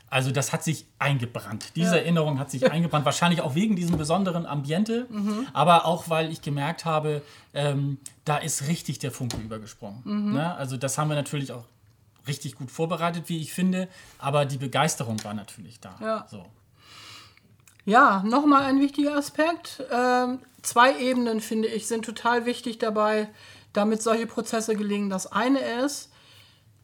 [0.10, 1.76] Also das hat sich eingebrannt.
[1.76, 2.02] Diese ja.
[2.02, 3.06] Erinnerung hat sich eingebrannt.
[3.06, 5.48] Wahrscheinlich auch wegen diesem besonderen Ambiente, mhm.
[5.54, 7.22] aber auch weil ich gemerkt habe,
[7.54, 10.02] ähm, da ist richtig der Funke übergesprungen.
[10.04, 10.34] Mhm.
[10.34, 10.56] Ne?
[10.56, 11.65] Also das haben wir natürlich auch
[12.28, 13.88] richtig gut vorbereitet, wie ich finde,
[14.18, 15.96] aber die Begeisterung war natürlich da.
[16.02, 16.46] Ja, so.
[17.86, 19.84] ja nochmal ein wichtiger Aspekt.
[19.91, 23.30] Ähm, zwei Ebenen, finde ich, sind total wichtig dabei,
[23.74, 25.10] damit solche Prozesse gelingen.
[25.10, 26.12] Das eine ist,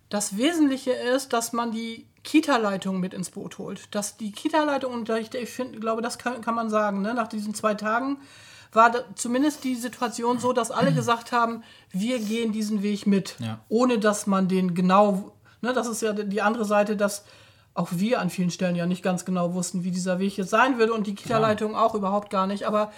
[0.09, 3.93] das Wesentliche ist, dass man die Kita-Leitung mit ins Boot holt.
[3.95, 7.13] Dass die Kita-Leitung, und ich, ich find, glaube, das kann, kann man sagen, ne?
[7.13, 8.17] nach diesen zwei Tagen
[8.73, 13.59] war zumindest die Situation so, dass alle gesagt haben, wir gehen diesen Weg mit, ja.
[13.69, 17.25] ohne dass man den genau, ne, das ist ja die andere Seite, dass
[17.73, 20.77] auch wir an vielen Stellen ja nicht ganz genau wussten, wie dieser Weg jetzt sein
[20.77, 22.91] würde und die Kita-Leitung auch überhaupt gar nicht, aber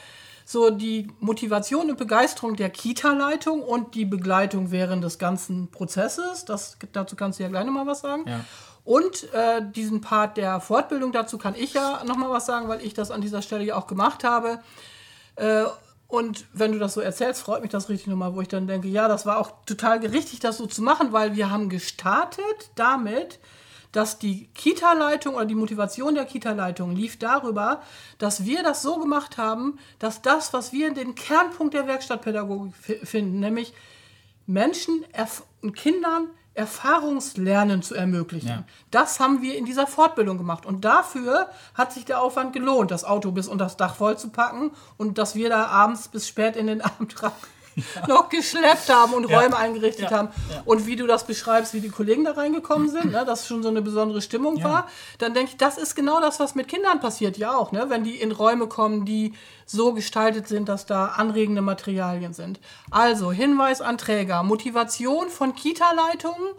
[0.46, 6.78] so die Motivation und Begeisterung der Kita-Leitung und die Begleitung während des ganzen Prozesses, das,
[6.92, 8.26] dazu kannst du ja gleich nochmal was sagen.
[8.28, 8.42] Ja.
[8.86, 12.93] Und äh, diesen Part der Fortbildung, dazu kann ich ja nochmal was sagen, weil ich
[12.93, 14.60] das an dieser Stelle ja auch gemacht habe.
[15.36, 15.63] Äh,
[16.08, 18.88] und wenn du das so erzählst, freut mich das richtig nochmal, wo ich dann denke,
[18.88, 23.39] ja, das war auch total richtig, das so zu machen, weil wir haben gestartet damit,
[23.93, 27.82] dass die Kita-Leitung oder die Motivation der Kita-Leitung lief darüber,
[28.17, 33.39] dass wir das so gemacht haben, dass das, was wir den Kernpunkt der Werkstattpädagogik finden,
[33.39, 33.74] nämlich
[34.46, 35.06] Menschen
[35.62, 38.48] und Kindern Erfahrungslernen zu ermöglichen.
[38.50, 38.63] Ja.
[38.92, 40.66] Das haben wir in dieser Fortbildung gemacht.
[40.66, 44.30] Und dafür hat sich der Aufwand gelohnt, das Auto bis unter das Dach voll zu
[44.30, 47.16] packen und dass wir da abends bis spät in den Abend
[48.08, 50.30] noch geschleppt haben und Räume eingerichtet haben.
[50.66, 53.70] Und wie du das beschreibst, wie die Kollegen da reingekommen sind, ne, dass schon so
[53.70, 57.38] eine besondere Stimmung war, dann denke ich, das ist genau das, was mit Kindern passiert,
[57.38, 57.86] ja auch, ne?
[57.90, 59.34] wenn die in Räume kommen, die
[59.66, 62.60] so gestaltet sind, dass da anregende Materialien sind.
[62.92, 66.50] Also Hinweis an Träger, Motivation von Kita-Leitungen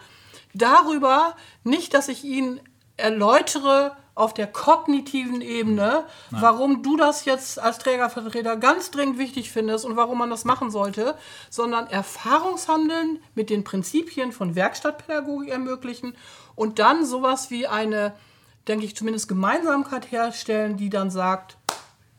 [0.54, 2.60] darüber, nicht, dass ich ihnen
[2.96, 6.42] erläutere, auf der kognitiven Ebene, Nein.
[6.42, 10.70] warum du das jetzt als Trägervertreter ganz dringend wichtig findest und warum man das machen
[10.70, 11.16] sollte,
[11.50, 16.14] sondern Erfahrungshandeln mit den Prinzipien von Werkstattpädagogik ermöglichen
[16.54, 18.14] und dann sowas wie eine,
[18.68, 21.56] denke ich, zumindest Gemeinsamkeit herstellen, die dann sagt,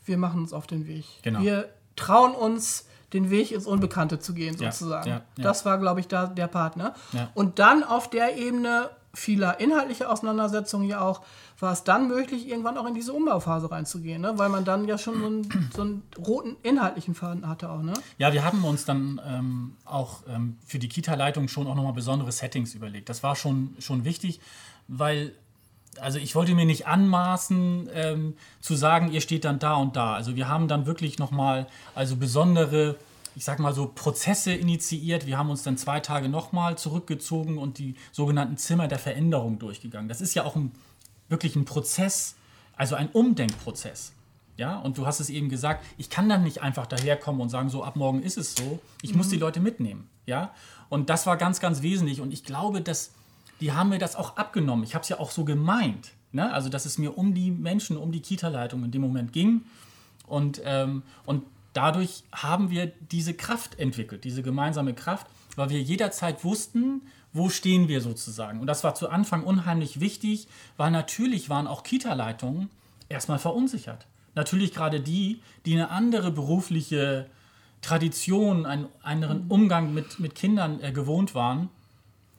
[0.04, 1.06] wir machen uns auf den Weg.
[1.24, 1.42] Genau.
[1.42, 5.08] Wir trauen uns, den Weg ins Unbekannte zu gehen, sozusagen.
[5.08, 5.44] Ja, ja, ja.
[5.44, 6.96] Das war, glaube ich, da der Partner.
[7.34, 11.22] Und dann auf der Ebene vieler inhaltlicher Auseinandersetzungen ja auch,
[11.60, 14.34] war es dann möglich, irgendwann auch in diese Umbauphase reinzugehen, ne?
[14.38, 17.82] weil man dann ja schon so einen, so einen roten inhaltlichen Faden hatte auch.
[17.82, 17.94] Ne?
[18.18, 22.32] Ja, wir haben uns dann ähm, auch ähm, für die Kita-Leitung schon auch nochmal besondere
[22.32, 23.10] Settings überlegt.
[23.10, 24.40] Das war schon, schon wichtig,
[24.88, 25.34] weil
[26.02, 30.14] also ich wollte mir nicht anmaßen ähm, zu sagen, ihr steht dann da und da.
[30.14, 32.98] Also wir haben dann wirklich nochmal also besondere
[33.36, 35.26] ich sag mal so, Prozesse initiiert.
[35.26, 40.08] Wir haben uns dann zwei Tage nochmal zurückgezogen und die sogenannten Zimmer der Veränderung durchgegangen.
[40.08, 40.72] Das ist ja auch ein,
[41.28, 42.36] wirklich ein Prozess,
[42.76, 44.14] also ein Umdenkprozess.
[44.58, 47.70] Ja, und du hast es eben gesagt, ich kann dann nicht einfach daherkommen und sagen,
[47.70, 48.80] so ab morgen ist es so.
[49.02, 49.18] Ich mhm.
[49.18, 50.10] muss die Leute mitnehmen.
[50.26, 50.54] Ja,
[50.88, 52.22] und das war ganz, ganz wesentlich.
[52.22, 53.12] Und ich glaube, dass
[53.62, 54.84] die haben mir das auch abgenommen.
[54.84, 56.12] Ich habe es ja auch so gemeint.
[56.32, 56.52] Ne?
[56.54, 59.64] Also, dass es mir um die Menschen, um die Kita-Leitung in dem Moment ging.
[60.28, 61.44] Und, ähm, und
[61.76, 67.02] dadurch haben wir diese Kraft entwickelt, diese gemeinsame Kraft, weil wir jederzeit wussten,
[67.34, 68.62] wo stehen wir sozusagen.
[68.62, 72.70] Und das war zu Anfang unheimlich wichtig, weil natürlich waren auch Kita-Leitungen
[73.10, 74.08] erstmal verunsichert.
[74.36, 77.30] Natürlich gerade die, die eine andere berufliche
[77.82, 81.70] Tradition, einen anderen Umgang mit, mit Kindern äh, gewohnt waren.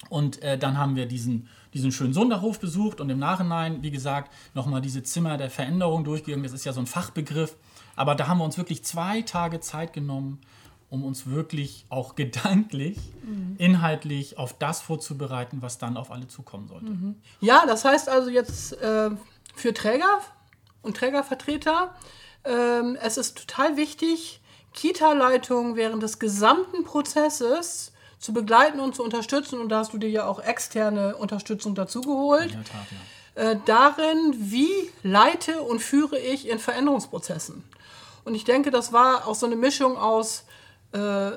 [0.08, 4.32] Und äh, dann haben wir diesen, diesen schönen Sonderhof besucht und im Nachhinein, wie gesagt,
[4.54, 6.42] nochmal diese Zimmer der Veränderung durchgegangen.
[6.42, 7.56] Das ist ja so ein Fachbegriff.
[7.96, 10.40] Aber da haben wir uns wirklich zwei Tage Zeit genommen,
[10.90, 13.56] um uns wirklich auch gedanklich, mhm.
[13.58, 16.86] inhaltlich auf das vorzubereiten, was dann auf alle zukommen sollte.
[16.86, 17.16] Mhm.
[17.40, 19.10] Ja, das heißt also jetzt äh,
[19.54, 20.20] für Träger
[20.82, 21.94] und Trägervertreter,
[22.44, 24.40] äh, es ist total wichtig,
[24.74, 29.58] Kita-Leitung während des gesamten Prozesses zu begleiten und zu unterstützen.
[29.58, 32.52] Und da hast du dir ja auch externe Unterstützung dazu geholt.
[32.52, 32.98] In der Tat, ja.
[33.36, 37.62] Äh, darin, wie leite und führe ich in Veränderungsprozessen.
[38.24, 40.44] Und ich denke, das war auch so eine Mischung aus
[40.92, 41.32] äh,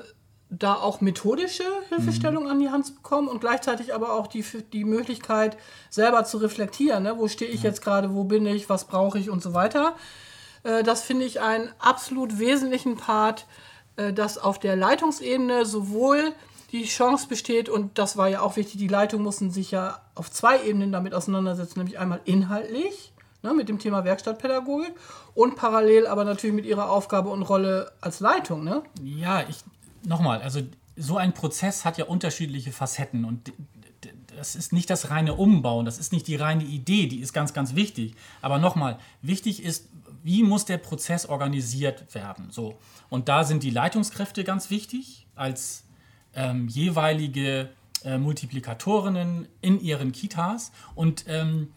[0.50, 2.50] da auch methodische Hilfestellung mhm.
[2.50, 5.56] an die Hand zu bekommen und gleichzeitig aber auch die, die Möglichkeit,
[5.90, 7.04] selber zu reflektieren.
[7.04, 7.18] Ne?
[7.18, 7.68] Wo stehe ich ja.
[7.68, 9.94] jetzt gerade, wo bin ich, was brauche ich und so weiter.
[10.62, 13.46] Äh, das finde ich einen absolut wesentlichen Part,
[13.96, 16.32] äh, dass auf der Leitungsebene sowohl
[16.72, 20.30] die Chance besteht, und das war ja auch wichtig, die Leitung mussten sich ja auf
[20.30, 24.94] zwei Ebenen damit auseinandersetzen, nämlich einmal inhaltlich, ne, mit dem Thema Werkstattpädagogik
[25.34, 28.64] und parallel aber natürlich mit ihrer Aufgabe und Rolle als Leitung.
[28.64, 28.82] Ne?
[29.02, 29.58] Ja, ich
[30.04, 30.60] nochmal, also
[30.96, 33.52] so ein Prozess hat ja unterschiedliche Facetten und
[34.36, 37.52] das ist nicht das reine Umbauen, das ist nicht die reine Idee, die ist ganz,
[37.52, 38.14] ganz wichtig.
[38.40, 39.88] Aber nochmal, wichtig ist,
[40.22, 42.50] wie muss der Prozess organisiert werden?
[42.50, 42.78] So.
[43.08, 45.84] Und da sind die Leitungskräfte ganz wichtig als
[46.34, 47.70] ähm, jeweilige
[48.04, 51.72] äh, Multiplikatorinnen in ihren Kitas und ähm,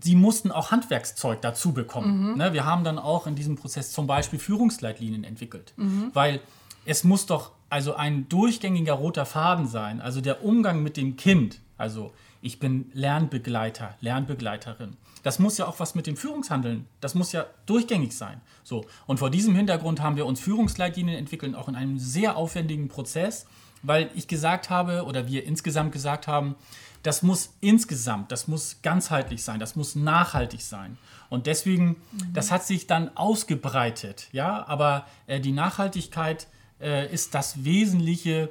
[0.00, 2.32] sie mussten auch Handwerkszeug dazu bekommen.
[2.32, 2.38] Mhm.
[2.38, 6.10] Ne, wir haben dann auch in diesem Prozess zum Beispiel Führungsleitlinien entwickelt, mhm.
[6.14, 6.40] weil
[6.84, 11.60] es muss doch also ein durchgängiger roter Faden sein, also der Umgang mit dem Kind,
[11.76, 14.96] also ich bin Lernbegleiter, Lernbegleiterin.
[15.22, 18.40] Das muss ja auch was mit dem Führungshandeln, das muss ja durchgängig sein.
[18.62, 22.88] So, und vor diesem Hintergrund haben wir uns Führungsleitlinien entwickelt, auch in einem sehr aufwendigen
[22.88, 23.46] Prozess,
[23.82, 26.56] weil ich gesagt habe oder wir insgesamt gesagt haben,
[27.02, 30.98] das muss insgesamt, das muss ganzheitlich sein, das muss nachhaltig sein.
[31.30, 32.32] Und deswegen, mhm.
[32.34, 36.48] das hat sich dann ausgebreitet, ja, aber äh, die Nachhaltigkeit
[36.80, 38.50] äh, ist das wesentliche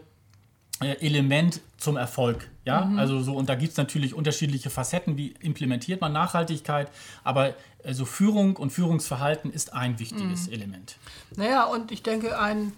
[0.79, 2.99] äh, Element zum Erfolg, ja, mhm.
[2.99, 6.89] also so, und da gibt es natürlich unterschiedliche Facetten, wie implementiert man Nachhaltigkeit,
[7.23, 10.53] aber also Führung und Führungsverhalten ist ein wichtiges mhm.
[10.53, 10.97] Element.
[11.35, 12.73] Naja, und ich denke, ein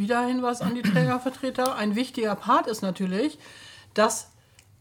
[0.00, 3.38] wieder Hinweis an die Trägervertreter, ein wichtiger Part ist natürlich,
[3.94, 4.32] dass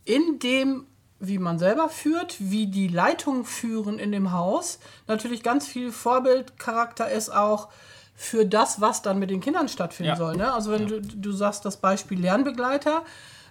[0.05, 0.88] in dem,
[1.19, 7.12] wie man selber führt, wie die Leitungen führen in dem Haus, natürlich ganz viel Vorbildcharakter
[7.12, 7.67] ist auch
[8.15, 10.15] für das, was dann mit den Kindern stattfinden ja.
[10.15, 10.36] soll.
[10.36, 10.51] Ne?
[10.51, 10.88] Also wenn ja.
[10.88, 13.03] du, du sagst, das Beispiel Lernbegleiter,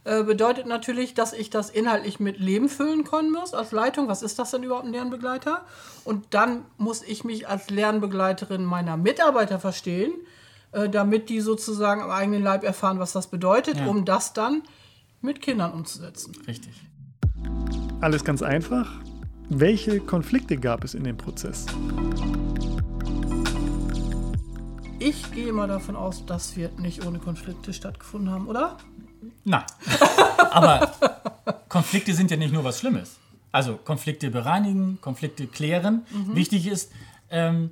[0.04, 4.08] äh, bedeutet natürlich, dass ich das inhaltlich mit Leben füllen können muss als Leitung.
[4.08, 5.66] Was ist das denn überhaupt ein Lernbegleiter?
[6.04, 10.12] Und dann muss ich mich als Lernbegleiterin meiner Mitarbeiter verstehen,
[10.78, 13.86] äh, damit die sozusagen am eigenen Leib erfahren, was das bedeutet, ja.
[13.86, 14.62] um das dann
[15.20, 16.36] mit Kindern umzusetzen.
[16.46, 16.72] Richtig.
[18.00, 18.88] Alles ganz einfach.
[19.48, 21.66] Welche Konflikte gab es in dem Prozess?
[25.00, 28.76] Ich gehe mal davon aus, dass wir nicht ohne Konflikte stattgefunden haben, oder?
[29.44, 29.64] Nein.
[30.50, 30.92] Aber
[31.68, 33.16] Konflikte sind ja nicht nur was Schlimmes.
[33.50, 36.06] Also Konflikte bereinigen, Konflikte klären.
[36.10, 36.36] Mhm.
[36.36, 36.92] Wichtig ist,
[37.30, 37.70] ähm,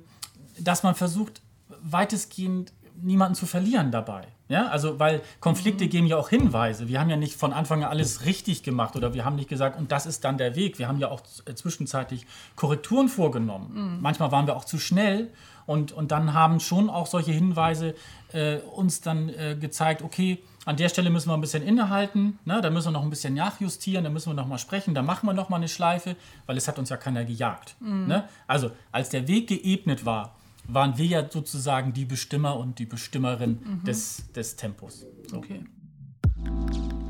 [0.59, 1.41] dass man versucht,
[1.83, 4.23] weitestgehend niemanden zu verlieren dabei.
[4.49, 5.89] Ja, also weil Konflikte mhm.
[5.89, 6.87] geben ja auch Hinweise.
[6.87, 9.77] Wir haben ja nicht von Anfang an alles richtig gemacht oder wir haben nicht gesagt,
[9.77, 10.79] und das ist dann der Weg.
[10.79, 13.71] Wir haben ja auch äh, zwischenzeitlich Korrekturen vorgenommen.
[13.73, 14.01] Mhm.
[14.01, 15.29] Manchmal waren wir auch zu schnell
[15.65, 17.93] und, und dann haben schon auch solche Hinweise
[18.31, 22.59] äh, uns dann äh, gezeigt, okay, an der Stelle müssen wir ein bisschen innehalten, ne?
[22.61, 25.25] da müssen wir noch ein bisschen nachjustieren, da müssen wir noch mal sprechen, da machen
[25.27, 27.75] wir noch mal eine Schleife, weil es hat uns ja keiner gejagt.
[27.79, 28.07] Mhm.
[28.07, 28.27] Ne?
[28.47, 30.35] Also als der Weg geebnet war,
[30.67, 33.83] waren wir ja sozusagen die Bestimmer und die Bestimmerin mhm.
[33.85, 35.05] des, des Tempos.
[35.29, 35.37] So.
[35.37, 35.63] Okay.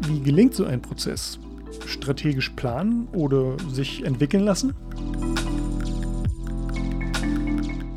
[0.01, 1.39] Wie gelingt so ein Prozess?
[1.85, 4.73] Strategisch planen oder sich entwickeln lassen?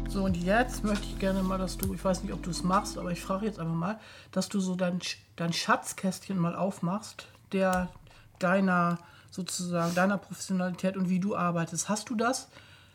[0.09, 2.65] So, und jetzt möchte ich gerne mal, dass du, ich weiß nicht, ob du es
[2.65, 4.01] machst, aber ich frage jetzt einfach mal,
[4.33, 4.99] dass du so dein,
[5.37, 7.91] dein Schatzkästchen mal aufmachst, der
[8.39, 8.99] deiner
[9.31, 11.89] sozusagen, deiner Professionalität und wie du arbeitest.
[11.89, 12.49] Hast du das?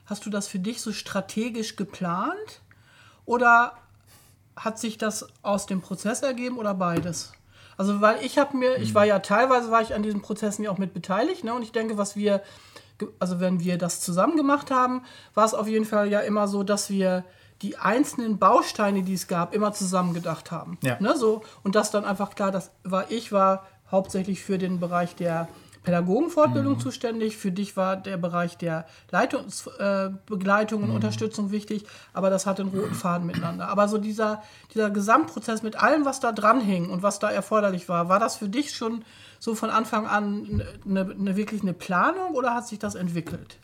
[0.05, 2.61] Hast du das für dich so strategisch geplant
[3.25, 3.73] oder
[4.55, 7.33] hat sich das aus dem Prozess ergeben oder beides?
[7.77, 10.71] Also weil ich habe mir, ich war ja teilweise war ich an diesen Prozessen ja
[10.71, 11.53] auch mit beteiligt, ne?
[11.53, 12.41] Und ich denke, was wir,
[13.19, 15.01] also wenn wir das zusammen gemacht haben,
[15.33, 17.25] war es auf jeden Fall ja immer so, dass wir
[17.61, 20.77] die einzelnen Bausteine, die es gab, immer zusammen gedacht haben.
[20.81, 20.97] Ja.
[20.99, 21.17] Ne?
[21.17, 25.47] So, und das dann einfach klar, das war ich war hauptsächlich für den Bereich der
[25.85, 26.79] Pädagogenfortbildung mhm.
[26.79, 27.37] zuständig.
[27.37, 30.95] Für dich war der Bereich der Leitungsbegleitung äh, und mhm.
[30.95, 33.69] Unterstützung wichtig, aber das hat den roten Faden miteinander.
[33.69, 34.43] Aber so dieser,
[34.73, 38.35] dieser Gesamtprozess mit allem, was da dran hing und was da erforderlich war, war das
[38.35, 39.05] für dich schon
[39.39, 43.57] so von Anfang an eine, eine wirklich eine Planung oder hat sich das entwickelt?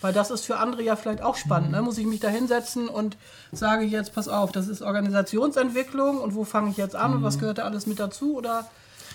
[0.00, 1.70] Weil das ist für andere ja vielleicht auch spannend.
[1.70, 1.78] Ne?
[1.78, 1.84] Mhm.
[1.84, 3.16] Muss ich mich da hinsetzen und
[3.52, 7.16] sage jetzt, pass auf, das ist Organisationsentwicklung und wo fange ich jetzt an mhm.
[7.18, 7.40] und was mhm.
[7.40, 8.36] gehört da alles mit dazu?
[8.36, 8.66] Oder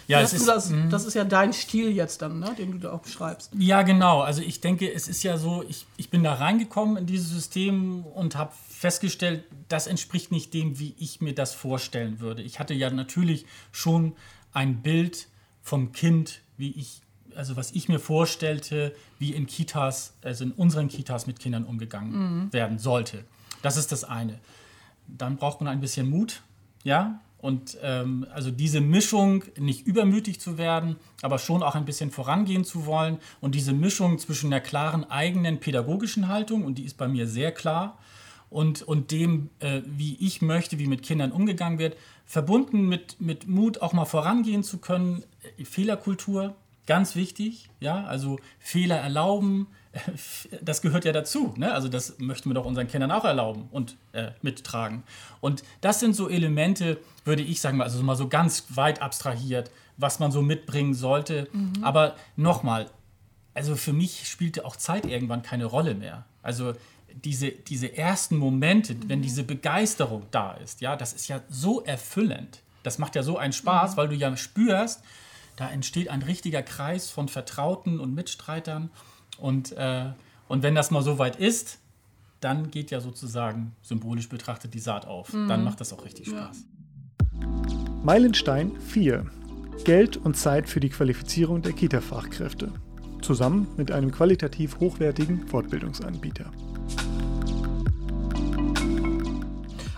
[0.08, 0.90] ja, es ist, das, mhm.
[0.90, 3.52] das ist ja dein Stil jetzt dann, ne, den du da auch beschreibst.
[3.58, 4.22] Ja, genau.
[4.22, 8.06] Also ich denke, es ist ja so, ich, ich bin da reingekommen in dieses System
[8.06, 12.42] und habe festgestellt, das entspricht nicht dem, wie ich mir das vorstellen würde.
[12.42, 14.14] Ich hatte ja natürlich schon
[14.54, 15.28] ein Bild
[15.62, 17.02] vom Kind, wie ich,
[17.36, 22.46] also was ich mir vorstellte, wie in Kitas, also in unseren Kitas mit Kindern umgegangen
[22.46, 22.54] mhm.
[22.54, 23.26] werden sollte.
[23.62, 24.40] Das ist das eine.
[25.08, 26.42] Dann braucht man ein bisschen Mut,
[26.84, 32.12] ja, und ähm, also diese Mischung, nicht übermütig zu werden, aber schon auch ein bisschen
[32.12, 33.20] vorangehen zu wollen.
[33.42, 37.52] Und diese Mischung zwischen der klaren eigenen pädagogischen Haltung, und die ist bei mir sehr
[37.52, 37.98] klar,
[38.50, 43.48] und, und dem, äh, wie ich möchte, wie mit Kindern umgegangen wird, verbunden mit, mit
[43.48, 45.24] Mut, auch mal vorangehen zu können.
[45.64, 46.56] Fehlerkultur,
[46.88, 49.68] ganz wichtig, ja, also Fehler erlauben,
[50.62, 51.54] das gehört ja dazu.
[51.58, 51.74] Ne?
[51.74, 55.04] Also das möchten wir doch unseren Kindern auch erlauben und äh, mittragen.
[55.42, 60.20] Und das sind so Elemente, würde ich sagen, also mal so ganz weit abstrahiert, was
[60.20, 61.48] man so mitbringen sollte.
[61.52, 61.84] Mhm.
[61.84, 62.90] Aber nochmal,
[63.54, 66.26] also für mich spielte auch Zeit irgendwann keine Rolle mehr.
[66.44, 66.74] Also
[67.24, 69.10] diese, diese ersten Momente, mhm.
[69.10, 72.62] wenn diese Begeisterung da ist, ja, das ist ja so erfüllend.
[72.84, 73.98] Das macht ja so einen Spaß, mhm.
[73.98, 75.02] weil du ja spürst,
[75.58, 78.92] da entsteht ein richtiger Kreis von Vertrauten und Mitstreitern.
[79.38, 80.06] Und, äh,
[80.48, 81.80] und wenn das mal so weit ist,
[82.40, 85.34] dann geht ja sozusagen symbolisch betrachtet die Saat auf.
[85.34, 85.48] Mhm.
[85.48, 86.58] Dann macht das auch richtig Spaß.
[87.42, 87.48] Ja.
[88.04, 89.26] Meilenstein 4.
[89.84, 92.72] Geld und Zeit für die Qualifizierung der Kita-Fachkräfte.
[93.22, 96.52] Zusammen mit einem qualitativ hochwertigen Fortbildungsanbieter.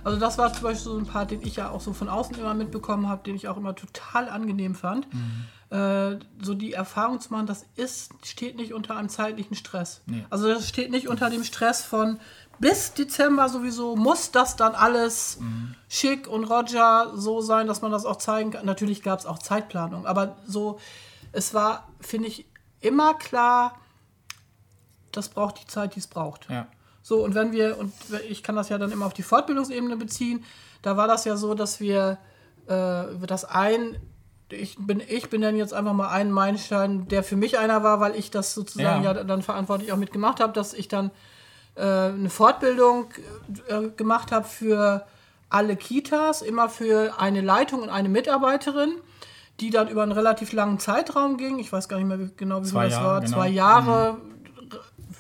[0.04, 2.38] Also das war zum Beispiel so ein Part, den ich ja auch so von außen
[2.38, 5.14] immer mitbekommen habe, den ich auch immer total angenehm fand.
[5.14, 10.02] Mhm äh, so die Erfahrung zu machen, das ist, steht nicht unter einem zeitlichen Stress.
[10.06, 10.26] Nee.
[10.30, 12.20] Also das steht nicht unter dem Stress von
[12.60, 15.76] bis Dezember sowieso muss das dann alles mhm.
[15.88, 18.66] schick und Roger so sein, dass man das auch zeigen kann.
[18.66, 20.80] Natürlich gab es auch Zeitplanung, aber so,
[21.32, 22.46] es war, finde ich,
[22.82, 23.78] immer klar,
[25.12, 26.50] das braucht die Zeit, die es braucht.
[26.50, 26.68] Ja.
[27.02, 27.94] So, und wenn wir, und
[28.28, 30.44] ich kann das ja dann immer auf die Fortbildungsebene beziehen,
[30.82, 32.18] da war das ja so, dass wir
[32.68, 33.98] äh, das ein
[34.50, 38.00] ich bin, ich bin dann jetzt einfach mal ein Meilenstein, der für mich einer war,
[38.00, 41.12] weil ich das sozusagen ja, ja dann verantwortlich auch mitgemacht habe, dass ich dann
[41.76, 43.06] äh, eine Fortbildung
[43.68, 45.06] äh, gemacht habe für
[45.50, 48.94] alle Kitas, immer für eine Leitung und eine Mitarbeiterin,
[49.60, 51.60] die dann über einen relativ langen Zeitraum ging.
[51.60, 53.20] Ich weiß gar nicht mehr genau, wie Zwei das Jahre, war.
[53.22, 53.34] Genau.
[53.34, 54.14] Zwei Jahre.
[54.14, 54.39] Mhm.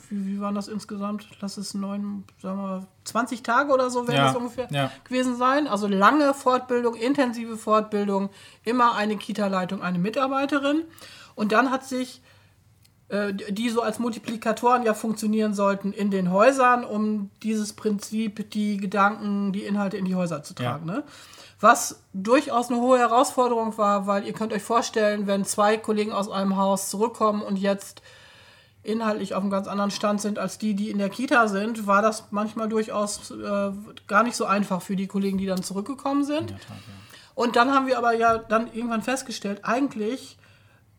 [0.10, 1.28] Wie, wie waren das insgesamt?
[1.39, 4.91] Lass es neun, sagen wir, 20 Tage oder so werden ja, das ungefähr ja.
[5.03, 5.68] gewesen sein.
[5.68, 8.30] Also lange Fortbildung, intensive Fortbildung,
[8.64, 10.84] immer eine Kita-Leitung, eine Mitarbeiterin.
[11.36, 12.22] Und dann hat sich
[13.10, 18.78] äh, die so als Multiplikatoren ja funktionieren sollten in den Häusern, um dieses Prinzip, die
[18.78, 20.88] Gedanken, die Inhalte in die Häuser zu tragen.
[20.88, 20.95] Ja.
[20.95, 21.03] Ne?
[21.60, 26.30] Was durchaus eine hohe Herausforderung war, weil ihr könnt euch vorstellen, wenn zwei Kollegen aus
[26.30, 28.01] einem Haus zurückkommen und jetzt
[28.89, 32.01] inhaltlich auf einem ganz anderen Stand sind als die, die in der Kita sind, war
[32.01, 33.71] das manchmal durchaus äh,
[34.07, 36.49] gar nicht so einfach für die Kollegen, die dann zurückgekommen sind.
[36.49, 36.75] Tat, ja.
[37.35, 40.38] Und dann haben wir aber ja dann irgendwann festgestellt, eigentlich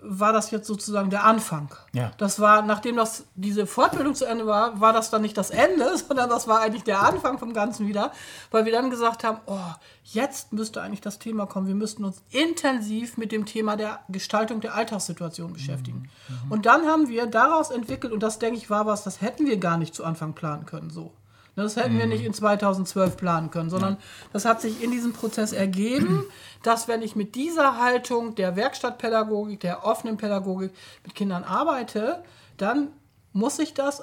[0.03, 1.75] war das jetzt sozusagen der Anfang.
[1.93, 2.13] Ja.
[2.19, 5.97] Das war, nachdem das, diese Fortbildung zu Ende war, war das dann nicht das Ende,
[6.09, 8.13] sondern das war eigentlich der Anfang vom Ganzen wieder,
[8.51, 9.59] weil wir dann gesagt haben, oh,
[10.05, 11.67] jetzt müsste eigentlich das Thema kommen.
[11.67, 16.09] Wir müssten uns intensiv mit dem Thema der Gestaltung der Alltagssituation beschäftigen.
[16.29, 16.47] Mhm.
[16.47, 16.53] Mhm.
[16.53, 19.59] Und dann haben wir daraus entwickelt, und das denke ich war was, das hätten wir
[19.59, 21.13] gar nicht zu Anfang planen können, so.
[21.57, 22.13] Das hätten wir mhm.
[22.13, 23.97] nicht in 2012 planen können, sondern
[24.33, 26.25] das hat sich in diesem Prozess ergeben,
[26.63, 30.73] dass wenn ich mit dieser Haltung der Werkstattpädagogik, der offenen Pädagogik
[31.05, 32.23] mit Kindern arbeite,
[32.57, 32.89] dann
[33.33, 34.03] muss ich das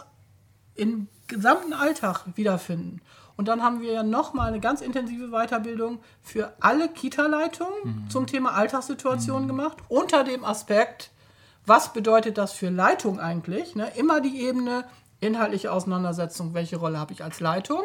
[0.76, 3.02] im gesamten Alltag wiederfinden.
[3.36, 8.10] Und dann haben wir ja nochmal eine ganz intensive Weiterbildung für alle Kita-Leitungen mhm.
[8.10, 9.48] zum Thema Alltagssituationen mhm.
[9.48, 11.12] gemacht, unter dem Aspekt,
[11.66, 13.76] was bedeutet das für Leitung eigentlich?
[13.76, 13.92] Ne?
[13.96, 14.86] Immer die Ebene,
[15.20, 17.84] inhaltliche Auseinandersetzung, welche Rolle habe ich als Leitung.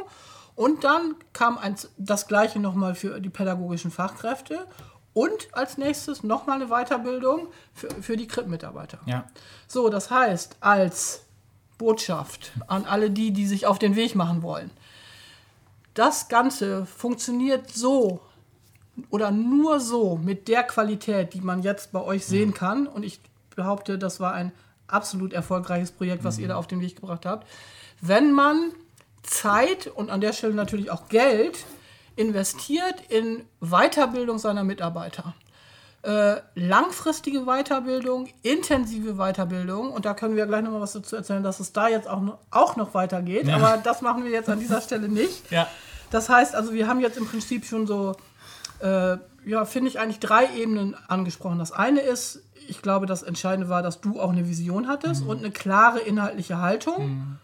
[0.55, 4.67] Und dann kam ein, das gleiche nochmal für die pädagogischen Fachkräfte
[5.15, 8.99] und als nächstes nochmal eine Weiterbildung für, für die KRIP-Mitarbeiter.
[9.07, 9.25] Ja.
[9.67, 11.25] So, das heißt, als
[11.79, 14.71] Botschaft an alle die, die sich auf den Weg machen wollen,
[15.95, 18.21] das Ganze funktioniert so
[19.11, 22.87] oder nur so mit der Qualität, die man jetzt bei euch sehen kann.
[22.87, 23.21] Und ich
[23.55, 24.53] behaupte, das war ein
[24.87, 26.43] absolut erfolgreiches Projekt, was mhm.
[26.43, 27.47] ihr da auf den Weg gebracht habt.
[28.01, 28.73] Wenn man
[29.23, 31.65] Zeit und an der Stelle natürlich auch Geld
[32.17, 35.35] investiert in Weiterbildung seiner Mitarbeiter.
[36.03, 41.45] Äh, langfristige Weiterbildung, intensive Weiterbildung und da können wir gleich noch mal was dazu erzählen,
[41.45, 43.55] dass es da jetzt auch noch, auch noch weitergeht, ja.
[43.55, 45.51] aber das machen wir jetzt an dieser Stelle nicht.
[45.53, 45.69] Ja.
[46.11, 48.17] Das heißt also, wir haben jetzt im Prinzip schon so,
[48.81, 51.59] äh, ja, finde ich eigentlich drei Ebenen angesprochen.
[51.59, 55.31] Das eine ist, ich glaube, das Entscheidende war, dass du auch eine Vision hattest mhm.
[55.31, 57.09] und eine klare inhaltliche Haltung.
[57.09, 57.37] Mhm.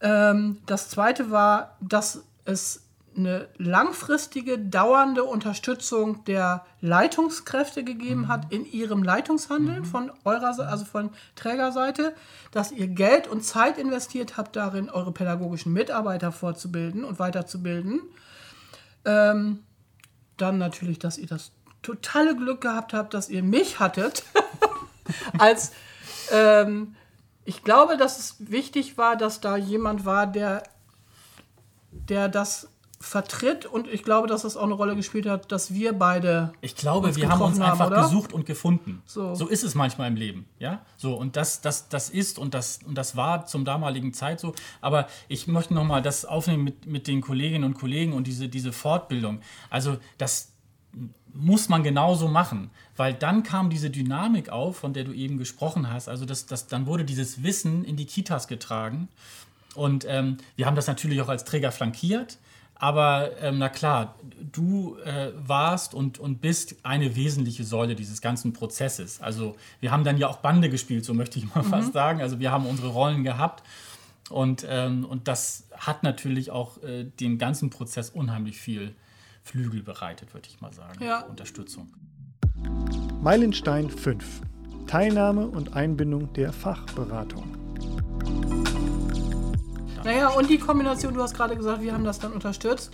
[0.00, 2.84] Ähm, das zweite war, dass es
[3.16, 8.28] eine langfristige, dauernde Unterstützung der Leitungskräfte gegeben mhm.
[8.28, 9.84] hat in ihrem Leitungshandeln mhm.
[9.84, 12.14] von eurer, also von Trägerseite,
[12.52, 18.00] dass ihr Geld und Zeit investiert habt darin, eure pädagogischen Mitarbeiter fortzubilden und weiterzubilden.
[19.04, 19.60] Ähm,
[20.40, 24.24] dann natürlich, dass ihr das totale Glück gehabt habt, dass ihr mich hattet.
[25.38, 25.72] als
[26.30, 26.94] ähm,
[27.44, 30.62] ich glaube, dass es wichtig war, dass da jemand war, der,
[31.90, 32.68] der das
[33.00, 36.52] vertritt und ich glaube, dass das auch eine Rolle gespielt hat, dass wir beide.
[36.60, 39.02] Ich glaube, wir haben uns einfach haben, gesucht und gefunden.
[39.06, 39.34] So.
[39.34, 40.82] so ist es manchmal im Leben, ja.
[40.98, 44.54] So und das, das, das ist und das und das war zum damaligen Zeit so.
[44.82, 48.48] Aber ich möchte noch mal das aufnehmen mit, mit den Kolleginnen und Kollegen und diese,
[48.48, 49.40] diese Fortbildung.
[49.70, 50.52] Also das
[51.32, 55.90] muss man genauso machen, weil dann kam diese Dynamik auf, von der du eben gesprochen
[55.90, 56.08] hast.
[56.08, 59.08] Also das, das, dann wurde dieses Wissen in die Kitas getragen
[59.74, 62.38] und ähm, wir haben das natürlich auch als Träger flankiert.
[62.80, 64.14] Aber ähm, na klar,
[64.52, 69.20] du äh, warst und, und bist eine wesentliche Säule dieses ganzen Prozesses.
[69.20, 71.68] Also wir haben dann ja auch Bande gespielt, so möchte ich mal mhm.
[71.68, 72.22] fast sagen.
[72.22, 73.62] Also wir haben unsere Rollen gehabt
[74.30, 78.94] und, ähm, und das hat natürlich auch äh, den ganzen Prozess unheimlich viel
[79.42, 81.04] Flügel bereitet, würde ich mal sagen.
[81.04, 81.20] Ja.
[81.24, 81.92] Unterstützung.
[83.20, 84.40] Meilenstein 5.
[84.86, 87.60] Teilnahme und Einbindung der Fachberatung.
[90.04, 92.92] Naja, und die Kombination, du hast gerade gesagt, wir haben das dann unterstützt,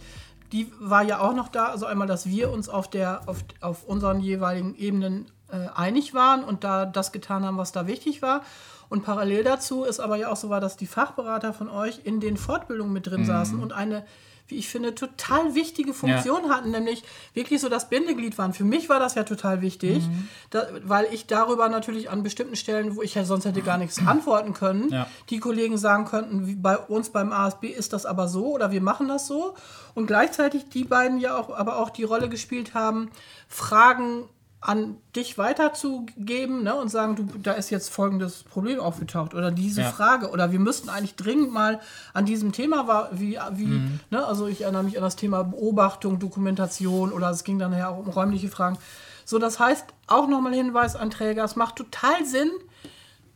[0.52, 1.66] die war ja auch noch da.
[1.66, 6.44] Also einmal, dass wir uns auf, der, auf, auf unseren jeweiligen Ebenen äh, einig waren
[6.44, 8.42] und da das getan haben, was da wichtig war.
[8.88, 12.20] Und parallel dazu ist aber ja auch so war, dass die Fachberater von euch in
[12.20, 13.26] den Fortbildungen mit drin mhm.
[13.26, 14.04] saßen und eine
[14.48, 16.50] wie ich finde, total wichtige Funktion ja.
[16.50, 17.02] hatten, nämlich
[17.34, 18.52] wirklich so das Bindeglied waren.
[18.52, 20.28] Für mich war das ja total wichtig, mhm.
[20.50, 23.98] da, weil ich darüber natürlich an bestimmten Stellen, wo ich ja sonst hätte gar nichts
[24.06, 25.06] antworten können, ja.
[25.30, 28.80] die Kollegen sagen könnten, wie bei uns beim ASB ist das aber so oder wir
[28.80, 29.54] machen das so.
[29.94, 33.10] Und gleichzeitig die beiden ja auch, aber auch die Rolle gespielt haben,
[33.48, 34.28] Fragen
[34.66, 39.82] an dich weiterzugeben ne, und sagen, du, da ist jetzt folgendes Problem aufgetaucht oder diese
[39.82, 39.92] ja.
[39.92, 41.80] Frage oder wir müssten eigentlich dringend mal
[42.14, 44.00] an diesem Thema war, wie, wie mhm.
[44.10, 47.90] ne, also ich erinnere mich an das Thema Beobachtung, Dokumentation oder es ging dann nachher
[47.90, 48.76] auch um räumliche Fragen.
[49.24, 52.50] So, das heißt, auch nochmal Hinweis an Träger, es macht total Sinn,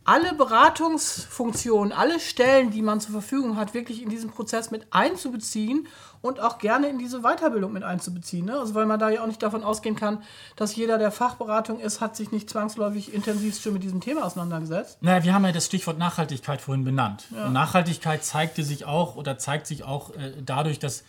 [0.03, 5.87] alle Beratungsfunktionen, alle Stellen, die man zur Verfügung hat, wirklich in diesen Prozess mit einzubeziehen
[6.21, 8.45] und auch gerne in diese Weiterbildung mit einzubeziehen.
[8.45, 8.59] Ne?
[8.59, 10.23] Also weil man da ja auch nicht davon ausgehen kann,
[10.55, 15.01] dass jeder, der Fachberatung ist, hat sich nicht zwangsläufig intensiv schon mit diesem Thema auseinandergesetzt.
[15.01, 17.25] Naja, wir haben ja das Stichwort Nachhaltigkeit vorhin benannt.
[17.35, 17.47] Ja.
[17.47, 21.03] Und Nachhaltigkeit zeigte sich auch oder zeigt sich auch äh, dadurch, dass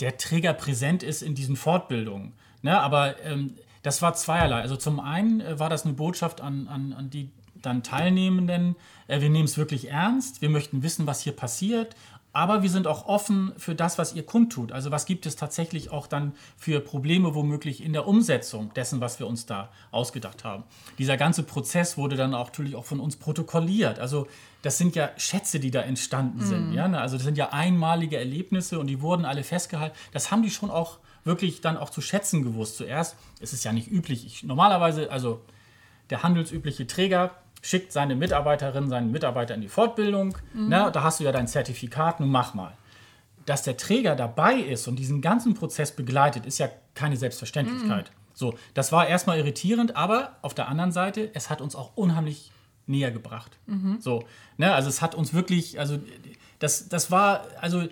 [0.00, 2.32] der Träger präsent ist in diesen Fortbildungen.
[2.62, 2.78] Ne?
[2.78, 4.60] Aber ähm, das war zweierlei.
[4.60, 7.30] Also zum einen äh, war das eine Botschaft an, an, an die
[7.62, 8.76] dann Teilnehmenden,
[9.06, 11.94] äh, wir nehmen es wirklich ernst, wir möchten wissen, was hier passiert,
[12.32, 14.70] aber wir sind auch offen für das, was ihr kundtut.
[14.70, 19.18] Also was gibt es tatsächlich auch dann für Probleme womöglich in der Umsetzung dessen, was
[19.18, 20.62] wir uns da ausgedacht haben.
[20.98, 23.98] Dieser ganze Prozess wurde dann auch natürlich auch von uns protokolliert.
[23.98, 24.28] Also
[24.62, 26.70] das sind ja Schätze, die da entstanden sind.
[26.70, 26.74] Mm.
[26.74, 26.86] Ja?
[26.92, 29.96] Also das sind ja einmalige Erlebnisse und die wurden alle festgehalten.
[30.12, 32.76] Das haben die schon auch wirklich dann auch zu schätzen gewusst.
[32.76, 34.24] Zuerst ist es ja nicht üblich.
[34.24, 35.40] Ich, normalerweise, also
[36.10, 37.30] der handelsübliche Träger
[37.62, 40.36] schickt seine Mitarbeiterin, seinen Mitarbeiter in die Fortbildung.
[40.54, 40.68] Mhm.
[40.68, 42.72] Ne, da hast du ja dein Zertifikat, nun mach mal.
[43.46, 48.10] Dass der Träger dabei ist und diesen ganzen Prozess begleitet, ist ja keine Selbstverständlichkeit.
[48.10, 48.20] Mhm.
[48.34, 52.50] So, das war erstmal irritierend, aber auf der anderen Seite, es hat uns auch unheimlich
[52.86, 53.58] näher gebracht.
[53.66, 53.98] Mhm.
[54.00, 54.24] So,
[54.56, 55.98] ne, also es hat uns wirklich, also
[56.58, 57.86] das, das war, also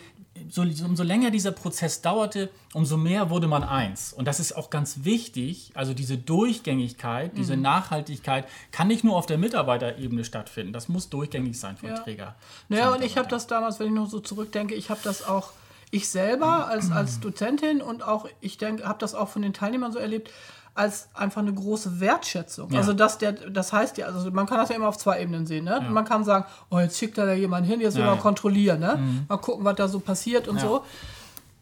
[0.48, 4.12] so, umso länger dieser Prozess dauerte, umso mehr wurde man eins.
[4.12, 5.70] Und das ist auch ganz wichtig.
[5.74, 7.62] Also diese Durchgängigkeit, diese mhm.
[7.62, 10.72] Nachhaltigkeit kann nicht nur auf der Mitarbeiterebene stattfinden.
[10.72, 11.98] Das muss durchgängig sein vom ja.
[11.98, 12.34] Träger.
[12.68, 15.52] Naja, und ich habe das damals, wenn ich noch so zurückdenke, ich habe das auch
[15.90, 19.92] ich selber als, als Dozentin und auch, ich denke, habe das auch von den Teilnehmern
[19.92, 20.30] so erlebt,
[20.78, 22.70] als einfach eine große Wertschätzung.
[22.70, 22.78] Ja.
[22.78, 25.46] Also dass der, das heißt ja, also man kann das ja immer auf zwei Ebenen
[25.46, 25.64] sehen.
[25.64, 25.80] Ne?
[25.82, 25.90] Ja.
[25.90, 28.78] Man kann sagen, oh, jetzt schickt da da jemand hin, jetzt will ja, man kontrollieren,
[28.80, 28.96] ne?
[28.96, 29.26] Mhm.
[29.28, 30.84] mal gucken, was da so passiert und so.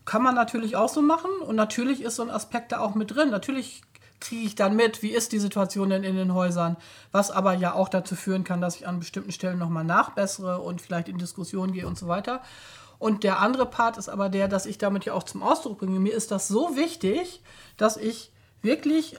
[0.05, 3.15] Kann man natürlich auch so machen und natürlich ist so ein Aspekt da auch mit
[3.15, 3.31] drin.
[3.31, 3.83] Natürlich
[4.21, 6.77] kriege ich dann mit, wie ist die Situation denn in den Häusern,
[7.11, 10.81] was aber ja auch dazu führen kann, dass ich an bestimmten Stellen nochmal nachbessere und
[10.81, 12.41] vielleicht in Diskussionen gehe und so weiter.
[12.99, 16.01] Und der andere Part ist aber der, dass ich damit ja auch zum Ausdruck bringe.
[16.01, 17.43] Mir ist das so wichtig,
[17.77, 18.31] dass ich
[18.63, 19.19] wirklich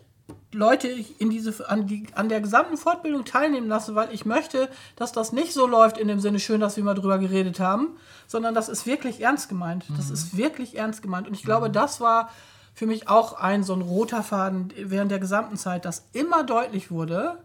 [0.52, 5.12] Leute in diese, an, die, an der gesamten Fortbildung teilnehmen lasse, weil ich möchte, dass
[5.12, 7.90] das nicht so läuft in dem Sinne, schön, dass wir mal drüber geredet haben,
[8.28, 9.86] sondern das ist wirklich ernst gemeint.
[9.96, 10.14] Das mhm.
[10.14, 11.28] ist wirklich ernst gemeint.
[11.28, 12.30] Und ich glaube, das war
[12.74, 16.92] für mich auch ein so ein roter Faden während der gesamten Zeit, dass immer deutlich
[16.92, 17.38] wurde,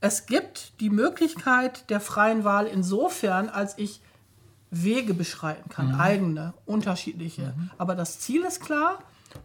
[0.00, 4.02] es gibt die Möglichkeit der freien Wahl insofern, als ich
[4.70, 6.00] Wege beschreiten kann, mhm.
[6.00, 7.54] eigene, unterschiedliche.
[7.56, 7.70] Mhm.
[7.78, 8.98] Aber das Ziel ist klar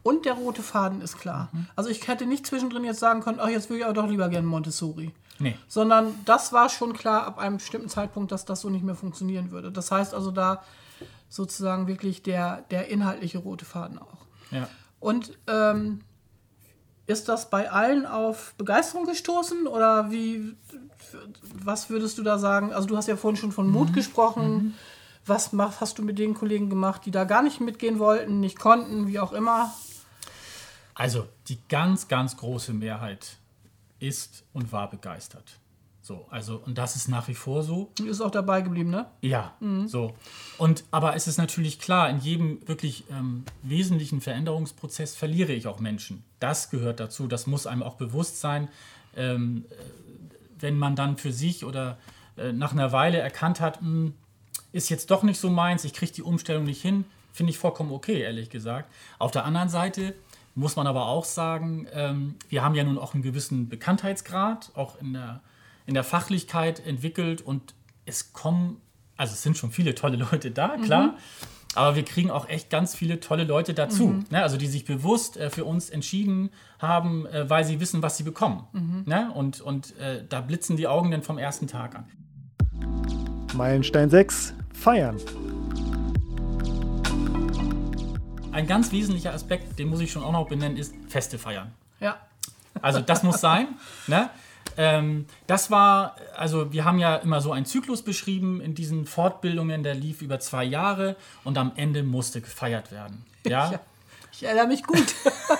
[0.04, 1.50] und der rote Faden ist klar.
[1.52, 1.68] Mhm.
[1.76, 4.30] Also ich hätte nicht zwischendrin jetzt sagen können, ach, jetzt würde ich aber doch lieber
[4.30, 5.12] gerne Montessori.
[5.40, 5.58] Nee.
[5.68, 9.52] Sondern das war schon klar ab einem bestimmten Zeitpunkt, dass das so nicht mehr funktionieren
[9.52, 9.72] würde.
[9.72, 10.64] Das heißt also da
[11.30, 14.26] sozusagen wirklich der, der inhaltliche rote Faden auch.
[14.52, 14.68] Ja.
[15.00, 16.02] Und ähm,
[17.08, 20.56] ist das bei allen auf Begeisterung gestoßen oder wie,
[21.64, 22.74] was würdest du da sagen?
[22.74, 23.94] Also du hast ja vorhin schon von Mut mhm.
[23.94, 24.52] gesprochen.
[24.52, 24.74] Mhm.
[25.30, 28.58] Was mach, hast du mit den Kollegen gemacht, die da gar nicht mitgehen wollten, nicht
[28.58, 29.72] konnten, wie auch immer?
[30.96, 33.38] Also die ganz, ganz große Mehrheit
[34.00, 35.60] ist und war begeistert.
[36.02, 37.92] So, also, und das ist nach wie vor so.
[38.04, 39.06] Ist auch dabei geblieben, ne?
[39.22, 39.88] Ja, mhm.
[39.88, 40.16] so.
[40.58, 45.80] Und, aber es ist natürlich klar, in jedem wirklich ähm, wesentlichen Veränderungsprozess verliere ich auch
[45.80, 46.24] Menschen.
[46.40, 48.70] Das gehört dazu, das muss einem auch bewusst sein.
[49.16, 49.76] Ähm, äh,
[50.60, 52.00] wenn man dann für sich oder
[52.36, 54.14] äh, nach einer Weile erkannt hat, mh, hm,
[54.72, 57.92] ist jetzt doch nicht so meins, ich kriege die Umstellung nicht hin, finde ich vollkommen
[57.92, 58.92] okay, ehrlich gesagt.
[59.18, 60.16] Auf der anderen Seite
[60.56, 65.00] muss man aber auch sagen, ähm, wir haben ja nun auch einen gewissen Bekanntheitsgrad, auch
[65.00, 65.42] in der,
[65.86, 67.74] in der Fachlichkeit entwickelt und
[68.06, 68.82] es kommen,
[69.16, 71.04] also es sind schon viele tolle Leute da, klar.
[71.04, 71.14] Mhm.
[71.76, 74.26] Aber wir kriegen auch echt ganz viele tolle Leute dazu, mhm.
[74.32, 74.42] ne?
[74.42, 76.50] also die sich bewusst äh, für uns entschieden
[76.80, 78.66] haben, äh, weil sie wissen, was sie bekommen.
[78.74, 79.04] Mhm.
[79.06, 79.32] Ne?
[79.34, 82.06] Und, und äh, da blitzen die Augen dann vom ersten Tag an.
[83.54, 85.18] Meilenstein 6, feiern.
[88.52, 91.72] Ein ganz wesentlicher Aspekt, den muss ich schon auch noch benennen, ist Feste feiern.
[92.00, 92.18] Ja.
[92.82, 93.68] Also das muss sein.
[94.08, 94.30] Ne?
[94.78, 99.84] Ähm, das war, also wir haben ja immer so einen Zyklus beschrieben in diesen Fortbildungen,
[99.84, 103.26] der lief über zwei Jahre und am Ende musste gefeiert werden.
[103.46, 103.72] Ja.
[103.72, 103.80] ja
[104.32, 105.16] ich erinnere mich gut.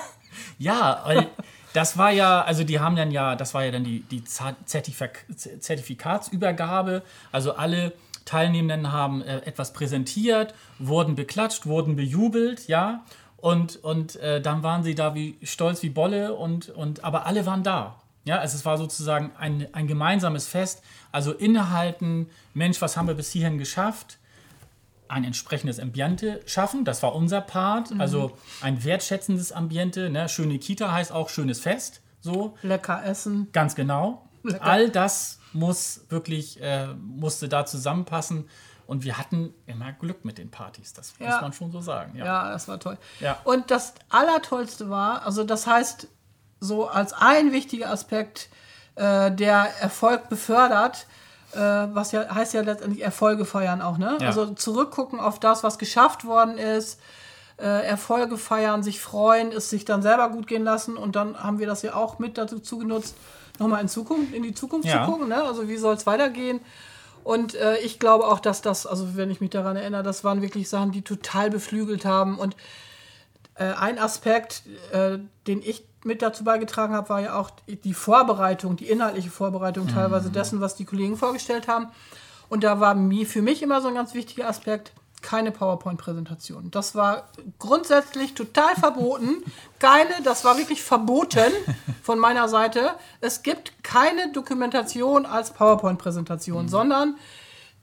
[0.58, 1.28] ja, weil
[1.72, 5.26] das war ja, also die haben dann ja, das war ja dann die, die Zertifik
[5.36, 7.02] Zertifikatsübergabe.
[7.32, 7.92] Also alle
[8.24, 13.04] Teilnehmenden haben äh, etwas präsentiert, wurden beklatscht, wurden bejubelt, ja.
[13.36, 17.46] Und, und äh, dann waren sie da wie stolz wie Bolle und, und aber alle
[17.46, 17.96] waren da.
[18.24, 20.82] Ja, also es war sozusagen ein, ein gemeinsames Fest.
[21.10, 24.18] Also innehalten, Mensch, was haben wir bis hierhin geschafft?
[25.10, 27.90] Ein entsprechendes Ambiente schaffen, das war unser Part.
[27.90, 28.00] Mhm.
[28.00, 30.08] Also ein wertschätzendes Ambiente.
[30.08, 30.28] Ne?
[30.28, 32.00] Schöne Kita heißt auch schönes Fest.
[32.20, 32.56] So.
[32.62, 33.48] Lecker essen.
[33.52, 34.28] Ganz genau.
[34.60, 38.48] All das muss wirklich, äh, musste da zusammenpassen.
[38.86, 41.26] Und wir hatten immer Glück mit den Partys, das ja.
[41.26, 42.16] muss man schon so sagen.
[42.16, 42.98] Ja, ja das war toll.
[43.20, 43.38] Ja.
[43.44, 46.08] Und das Allertollste war, also das heißt,
[46.58, 48.48] so als ein wichtiger Aspekt,
[48.96, 51.06] äh, der Erfolg befördert,
[51.58, 54.18] was ja heißt ja letztendlich Erfolge feiern auch, ne?
[54.20, 54.28] Ja.
[54.28, 57.00] Also zurückgucken auf das, was geschafft worden ist,
[57.58, 61.58] äh, Erfolge feiern, sich freuen, es sich dann selber gut gehen lassen und dann haben
[61.58, 63.16] wir das ja auch mit dazu genutzt,
[63.58, 65.04] nochmal in Zukunft, in die Zukunft ja.
[65.04, 65.42] zu gucken, ne?
[65.42, 66.60] Also wie soll es weitergehen?
[67.22, 70.42] Und äh, ich glaube auch, dass das, also wenn ich mich daran erinnere, das waren
[70.42, 72.38] wirklich Sachen, die total beflügelt haben.
[72.38, 72.56] Und
[73.56, 78.76] äh, ein Aspekt, äh, den ich mit dazu beigetragen habe, war ja auch die Vorbereitung,
[78.76, 79.90] die inhaltliche Vorbereitung mhm.
[79.90, 81.88] teilweise dessen, was die Kollegen vorgestellt haben.
[82.48, 82.96] Und da war
[83.26, 84.92] für mich immer so ein ganz wichtiger Aspekt,
[85.22, 86.70] keine PowerPoint-Präsentation.
[86.70, 87.28] Das war
[87.58, 89.42] grundsätzlich total verboten.
[89.78, 91.52] Keine, das war wirklich verboten
[92.02, 92.92] von meiner Seite.
[93.20, 96.68] Es gibt keine Dokumentation als PowerPoint-Präsentation, mhm.
[96.68, 97.16] sondern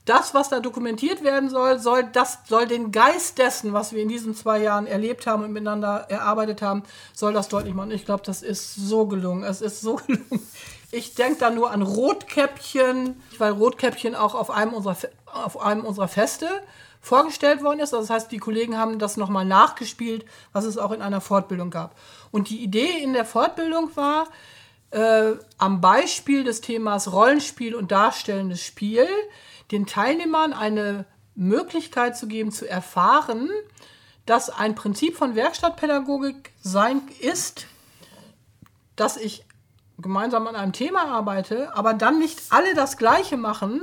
[0.08, 4.08] das, was da dokumentiert werden soll, soll, das soll den Geist dessen, was wir in
[4.08, 6.82] diesen zwei Jahren erlebt haben und miteinander erarbeitet haben,
[7.12, 7.90] soll das deutlich machen.
[7.90, 9.44] Ich glaube, das ist so gelungen.
[9.44, 10.46] Es ist so gelungen.
[10.90, 14.96] Ich denke da nur an Rotkäppchen, weil Rotkäppchen auch auf einem unserer,
[15.26, 16.48] auf einem unserer Feste
[17.00, 17.92] vorgestellt worden ist.
[17.92, 21.94] Das heißt, die Kollegen haben das nochmal nachgespielt, was es auch in einer Fortbildung gab.
[22.30, 24.28] Und die Idee in der Fortbildung war,
[24.90, 29.06] äh, am Beispiel des Themas Rollenspiel und darstellendes Spiel
[29.70, 31.04] den Teilnehmern eine
[31.34, 33.48] Möglichkeit zu geben, zu erfahren,
[34.26, 37.66] dass ein Prinzip von Werkstattpädagogik sein ist,
[38.96, 39.44] dass ich
[39.98, 43.80] gemeinsam an einem Thema arbeite, aber dann nicht alle das Gleiche machen,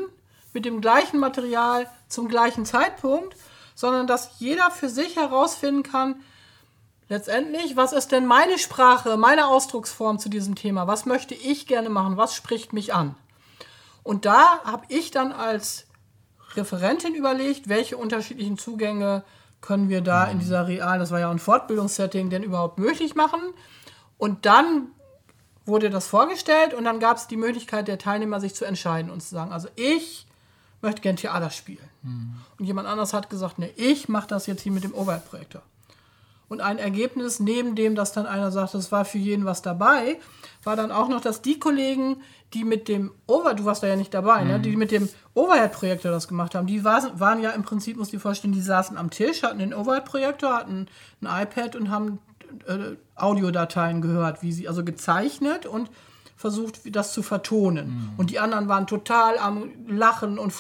[0.54, 3.36] mit dem gleichen Material zum gleichen Zeitpunkt,
[3.76, 6.16] sondern dass jeder für sich herausfinden kann,
[7.10, 10.88] letztendlich, was ist denn meine Sprache, meine Ausdrucksform zu diesem Thema?
[10.88, 12.18] Was möchte ich gerne machen?
[12.18, 13.16] Was spricht mich an?
[14.06, 15.88] Und da habe ich dann als
[16.54, 19.24] Referentin überlegt, welche unterschiedlichen Zugänge
[19.62, 23.40] können wir da in dieser realen, das war ja ein Fortbildungssetting, denn überhaupt möglich machen.
[24.20, 24.90] Und dann
[25.66, 29.22] wurde das vorgestellt und dann gab es die Möglichkeit der Teilnehmer, sich zu entscheiden und
[29.22, 30.28] zu sagen, also ich
[30.84, 31.90] möchte gerne Theater spielen.
[32.04, 32.36] Mhm.
[32.60, 35.64] Und jemand anders hat gesagt, ne, ich mache das jetzt hier mit dem Overhead-Projektor.
[36.48, 40.20] Und ein Ergebnis, neben dem, dass dann einer sagt, es war für jeden was dabei,
[40.64, 42.18] war dann auch noch, dass die Kollegen,
[42.54, 44.48] die mit dem Over, du warst da ja nicht dabei, mhm.
[44.48, 48.08] ne, die mit dem Overhead-Projektor das gemacht haben, die war, waren ja im Prinzip, muss
[48.08, 50.88] ich dir vorstellen, die saßen am Tisch, hatten den Overhead-Projektor, hatten
[51.22, 52.20] ein iPad und haben
[52.68, 55.90] äh, Audiodateien gehört, wie sie also gezeichnet und
[56.36, 57.88] versucht, das zu vertonen.
[57.88, 58.10] Mhm.
[58.18, 60.54] Und die anderen waren total am Lachen und,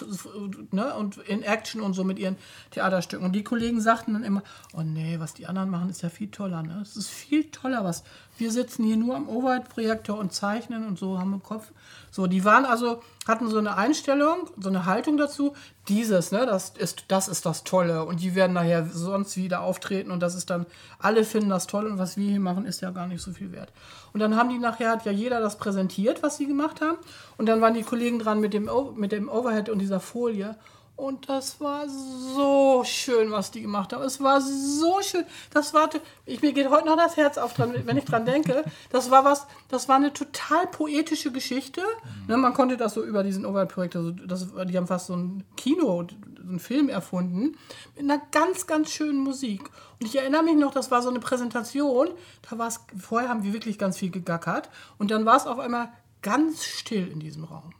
[0.74, 2.38] ne, und in Action und so mit ihren
[2.72, 3.26] Theaterstücken.
[3.26, 4.42] Und die Kollegen sagten dann immer,
[4.74, 6.64] oh nee, was die anderen machen, ist ja viel toller.
[6.64, 6.80] Ne?
[6.82, 8.04] Es ist viel toller, was
[8.38, 11.72] wir sitzen hier nur am Overhead-Projektor und zeichnen und so haben im Kopf.
[12.10, 15.56] So, die waren also, hatten so eine Einstellung, so eine Haltung dazu.
[15.88, 18.06] Dieses, ne, das ist, das ist das Tolle.
[18.06, 20.66] Und die werden nachher sonst wieder auftreten und das ist dann,
[21.00, 23.52] alle finden das toll und was wir hier machen, ist ja gar nicht so viel
[23.52, 23.72] wert.
[24.14, 26.98] Und dann haben die nachher, hat ja jeder das präsentiert, was sie gemacht haben.
[27.38, 30.56] Und dann waren die Kollegen dran mit dem, mit dem Overhead und dieser Folie.
[30.98, 34.04] Und das war so schön, was die gemacht haben.
[34.04, 35.26] Es war so schön.
[35.52, 35.90] Das war,
[36.26, 38.64] ich, mir geht heute noch das Herz auf, dran, wenn ich dran denke.
[38.92, 41.82] Das war was, das war eine total poetische Geschichte.
[41.82, 42.28] Mhm.
[42.28, 46.08] Ne, man konnte das so über diesen Overhead-Projekt, also die haben fast so ein Kino,
[46.08, 47.58] so einen Film erfunden,
[47.96, 49.64] mit einer ganz, ganz schönen Musik.
[50.00, 52.10] Und ich erinnere mich noch, das war so eine Präsentation.
[52.50, 54.70] Da war es, vorher haben wir wirklich ganz viel gegackert.
[54.98, 55.90] Und dann war es auf einmal
[56.22, 57.74] ganz still in diesem Raum.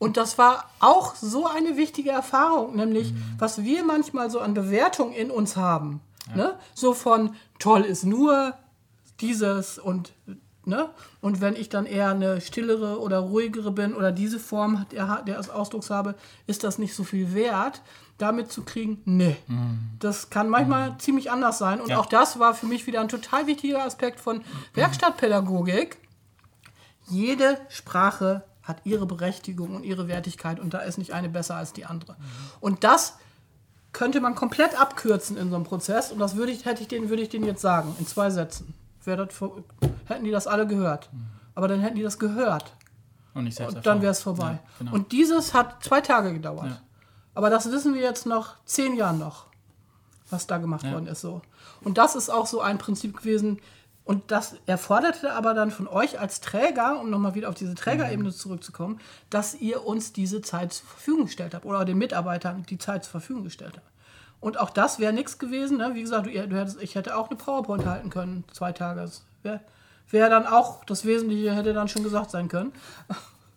[0.00, 3.22] Und das war auch so eine wichtige Erfahrung, nämlich mhm.
[3.38, 6.00] was wir manchmal so an Bewertung in uns haben.
[6.30, 6.36] Ja.
[6.36, 6.58] Ne?
[6.74, 8.54] So von toll ist nur
[9.20, 10.14] dieses und
[10.64, 10.88] ne?
[11.20, 15.36] Und wenn ich dann eher eine stillere oder ruhigere bin oder diese Form der, der
[15.36, 16.14] als Ausdrucks habe,
[16.46, 17.82] ist das nicht so viel wert,
[18.16, 19.36] damit zu kriegen, nee.
[19.48, 19.80] Mhm.
[19.98, 20.98] Das kann manchmal mhm.
[20.98, 21.78] ziemlich anders sein.
[21.78, 21.98] Und ja.
[21.98, 24.42] auch das war für mich wieder ein total wichtiger Aspekt von mhm.
[24.72, 25.98] Werkstattpädagogik.
[27.10, 31.72] Jede Sprache hat ihre Berechtigung und ihre Wertigkeit und da ist nicht eine besser als
[31.72, 32.16] die andere.
[32.60, 33.16] Und das
[33.92, 37.10] könnte man komplett abkürzen in so einem Prozess und das würde ich, hätte ich denen,
[37.10, 38.74] würde ich denen jetzt sagen, in zwei Sätzen.
[39.04, 39.18] Das,
[40.06, 41.08] hätten die das alle gehört.
[41.54, 42.76] Aber dann hätten die das gehört.
[43.34, 44.52] Und, nicht und dann wäre es vorbei.
[44.52, 44.92] Ja, genau.
[44.92, 46.66] Und dieses hat zwei Tage gedauert.
[46.66, 46.80] Ja.
[47.34, 49.46] Aber das wissen wir jetzt noch zehn Jahren noch,
[50.30, 50.92] was da gemacht ja.
[50.92, 51.20] worden ist.
[51.20, 51.42] So.
[51.82, 53.60] Und das ist auch so ein Prinzip gewesen,
[54.10, 58.32] und das erforderte aber dann von euch als Träger, um nochmal wieder auf diese Trägerebene
[58.32, 59.00] zurückzukommen,
[59.30, 63.12] dass ihr uns diese Zeit zur Verfügung gestellt habt oder den Mitarbeitern die Zeit zur
[63.12, 63.86] Verfügung gestellt habt.
[64.40, 65.78] Und auch das wäre nichts gewesen.
[65.78, 65.92] Ne?
[65.94, 69.08] Wie gesagt, du, du hättest, ich hätte auch eine PowerPoint halten können, zwei Tage.
[69.44, 69.60] Wäre
[70.10, 72.72] wär dann auch, das Wesentliche hätte dann schon gesagt sein können.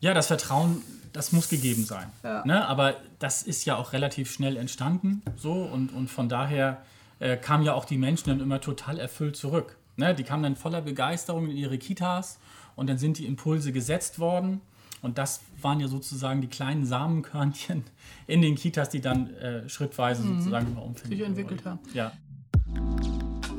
[0.01, 0.83] Ja, das Vertrauen,
[1.13, 2.11] das muss gegeben sein.
[2.21, 2.45] Ja.
[2.45, 2.67] Ne?
[2.67, 5.23] Aber das ist ja auch relativ schnell entstanden.
[5.35, 6.83] So, und, und von daher
[7.17, 9.77] äh, kamen ja auch die Menschen dann immer total erfüllt zurück.
[9.95, 10.15] Ne?
[10.15, 12.39] Die kamen dann voller Begeisterung in ihre Kitas
[12.75, 14.61] und dann sind die Impulse gesetzt worden.
[15.01, 17.83] Und das waren ja sozusagen die kleinen Samenkörnchen
[18.27, 20.37] in den Kitas, die dann äh, schrittweise mhm.
[20.37, 21.17] sozusagen immer umfinden.
[21.17, 21.79] Sich entwickelt haben.
[21.93, 22.11] Ja.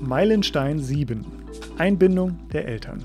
[0.01, 1.25] Meilenstein 7.
[1.79, 3.03] Einbindung der Eltern.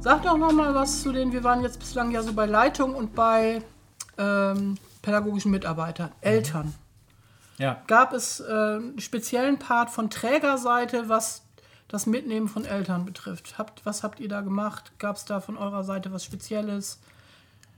[0.00, 2.94] Sag doch noch mal was zu den, wir waren jetzt bislang ja so bei Leitung
[2.94, 3.62] und bei
[4.16, 6.74] ähm, pädagogischen Mitarbeitern, mhm.
[7.58, 7.82] Ja.
[7.86, 11.42] Gab es äh, einen speziellen Part von Trägerseite, was
[11.88, 13.58] das Mitnehmen von Eltern betrifft?
[13.58, 14.92] Habt, was habt ihr da gemacht?
[14.98, 17.00] Gab es da von eurer Seite was Spezielles?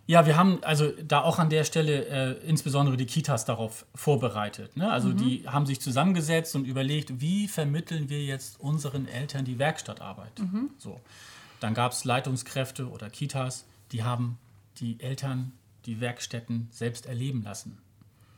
[0.07, 4.77] Ja, wir haben also da auch an der Stelle äh, insbesondere die Kitas darauf vorbereitet.
[4.77, 4.91] Ne?
[4.91, 5.17] Also mhm.
[5.19, 10.37] die haben sich zusammengesetzt und überlegt, wie vermitteln wir jetzt unseren Eltern die Werkstattarbeit.
[10.41, 10.71] Mhm.
[10.79, 11.01] So.
[11.61, 14.39] Dann gab es Leitungskräfte oder Kitas, die haben
[14.79, 15.53] die Eltern
[15.87, 17.79] die Werkstätten selbst erleben lassen.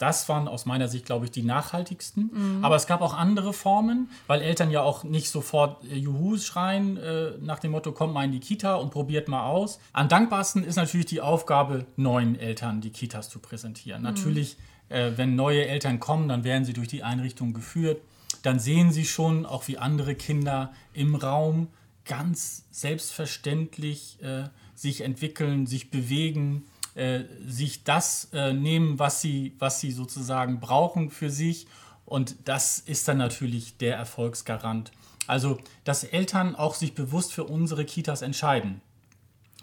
[0.03, 2.31] Das waren aus meiner Sicht, glaube ich, die nachhaltigsten.
[2.33, 2.65] Mhm.
[2.65, 6.97] Aber es gab auch andere Formen, weil Eltern ja auch nicht sofort äh, Juhu schreien
[6.97, 9.79] äh, nach dem Motto, kommt mal in die Kita und probiert mal aus.
[9.93, 14.01] Am dankbarsten ist natürlich die Aufgabe, neuen Eltern die Kitas zu präsentieren.
[14.01, 14.09] Mhm.
[14.09, 14.57] Natürlich,
[14.89, 18.01] äh, wenn neue Eltern kommen, dann werden sie durch die Einrichtung geführt.
[18.43, 21.69] Dann sehen sie schon, auch wie andere Kinder im Raum
[22.05, 26.65] ganz selbstverständlich äh, sich entwickeln, sich bewegen
[26.95, 31.67] äh, sich das äh, nehmen, was sie, was sie sozusagen brauchen für sich.
[32.05, 34.93] Und das ist dann natürlich der Erfolgsgarant.
[35.27, 38.81] Also, dass Eltern auch sich bewusst für unsere Kitas entscheiden.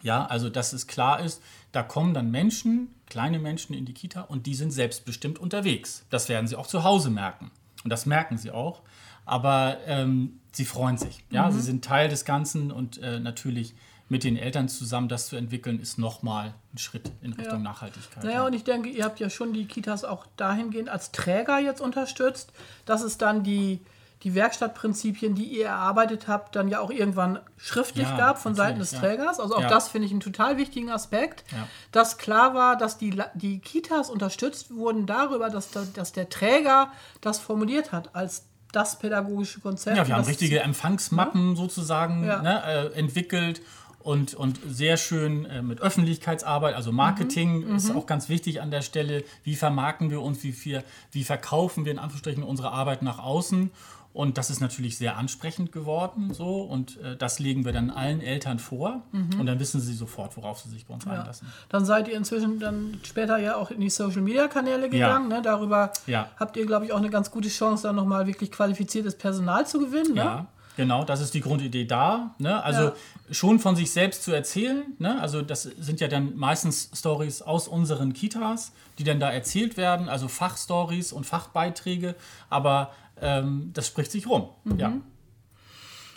[0.02, 4.22] Ja, also dass es klar ist, da kommen dann Menschen, kleine Menschen in die Kita
[4.22, 6.06] und die sind selbstbestimmt unterwegs.
[6.10, 7.52] Das werden sie auch zu Hause merken.
[7.84, 8.82] Und das merken sie auch.
[9.26, 11.24] Aber ähm, sie freuen sich.
[11.30, 11.54] Ja, mhm.
[11.54, 13.76] sie sind Teil des Ganzen und äh, natürlich
[14.10, 17.70] mit den Eltern zusammen das zu entwickeln, ist nochmal ein Schritt in Richtung ja.
[17.72, 18.24] Nachhaltigkeit.
[18.24, 18.46] Naja, ja.
[18.46, 22.52] und ich denke, ihr habt ja schon die Kitas auch dahingehend als Träger jetzt unterstützt,
[22.86, 23.82] dass es dann die,
[24.24, 28.80] die Werkstattprinzipien, die ihr erarbeitet habt, dann ja auch irgendwann schriftlich ja, gab von Seiten
[28.80, 29.40] des Trägers.
[29.40, 31.44] Also auch das finde ich einen total wichtigen Aspekt,
[31.92, 36.92] dass klar war, dass die, die Kitas unterstützt wurden darüber, dass, dass der Träger
[37.22, 39.98] das formuliert hat als das pädagogische Konzept.
[39.98, 43.62] Ja, wir haben richtige Empfangsmappen sozusagen ne, äh, entwickelt
[44.00, 47.76] und, und sehr schön äh, mit Öffentlichkeitsarbeit, also Marketing mhm.
[47.76, 47.98] ist mhm.
[47.98, 49.24] auch ganz wichtig an der Stelle.
[49.44, 53.72] Wie vermarkten wir uns, wie, viel, wie verkaufen wir in Anführungsstrichen unsere Arbeit nach außen?
[54.12, 58.22] Und das ist natürlich sehr ansprechend geworden so und äh, das legen wir dann allen
[58.22, 59.40] Eltern vor mhm.
[59.40, 61.12] und dann wissen sie sofort, worauf sie sich bei uns ja.
[61.12, 61.48] einlassen.
[61.70, 65.30] Dann seid ihr inzwischen dann später ja auch in die Social Media Kanäle gegangen.
[65.30, 65.38] Ja.
[65.38, 65.44] Ne?
[65.44, 66.28] Darüber ja.
[66.40, 69.80] habt ihr, glaube ich, auch eine ganz gute Chance, dann nochmal wirklich qualifiziertes Personal zu
[69.80, 70.16] gewinnen.
[70.16, 70.22] Ne?
[70.22, 70.48] Ja.
[70.80, 72.36] Genau, das ist die Grundidee da.
[72.38, 72.64] Ne?
[72.64, 72.94] Also ja.
[73.32, 74.86] schon von sich selbst zu erzählen.
[74.98, 75.20] Ne?
[75.20, 80.08] Also das sind ja dann meistens Stories aus unseren Kitas, die dann da erzählt werden,
[80.08, 82.16] also Fachstories und Fachbeiträge.
[82.50, 84.52] Aber ähm, das spricht sich rum.
[84.64, 84.80] Mhm.
[84.80, 84.94] Ja.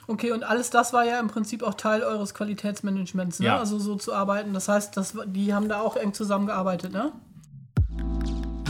[0.07, 3.47] Okay, und alles das war ja im Prinzip auch Teil eures Qualitätsmanagements, ne?
[3.47, 3.59] ja.
[3.59, 4.55] also so zu arbeiten.
[4.55, 7.11] Das heißt, das, die haben da auch eng zusammengearbeitet, ne?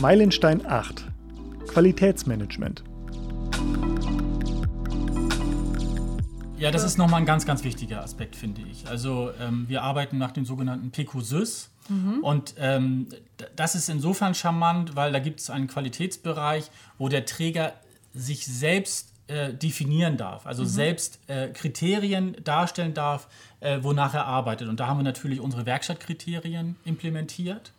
[0.01, 1.05] Meilenstein 8
[1.67, 2.83] Qualitätsmanagement.
[6.57, 8.87] Ja, das ist nochmal ein ganz, ganz wichtiger Aspekt, finde ich.
[8.87, 11.69] Also ähm, wir arbeiten nach dem sogenannten PQSYS.
[11.89, 12.19] Mhm.
[12.21, 13.07] Und ähm,
[13.55, 17.73] das ist insofern charmant, weil da gibt es einen Qualitätsbereich, wo der Träger
[18.13, 20.67] sich selbst äh, definieren darf, also mhm.
[20.67, 23.27] selbst äh, Kriterien darstellen darf,
[23.59, 24.69] äh, wonach er arbeitet.
[24.69, 27.71] Und da haben wir natürlich unsere Werkstattkriterien implementiert.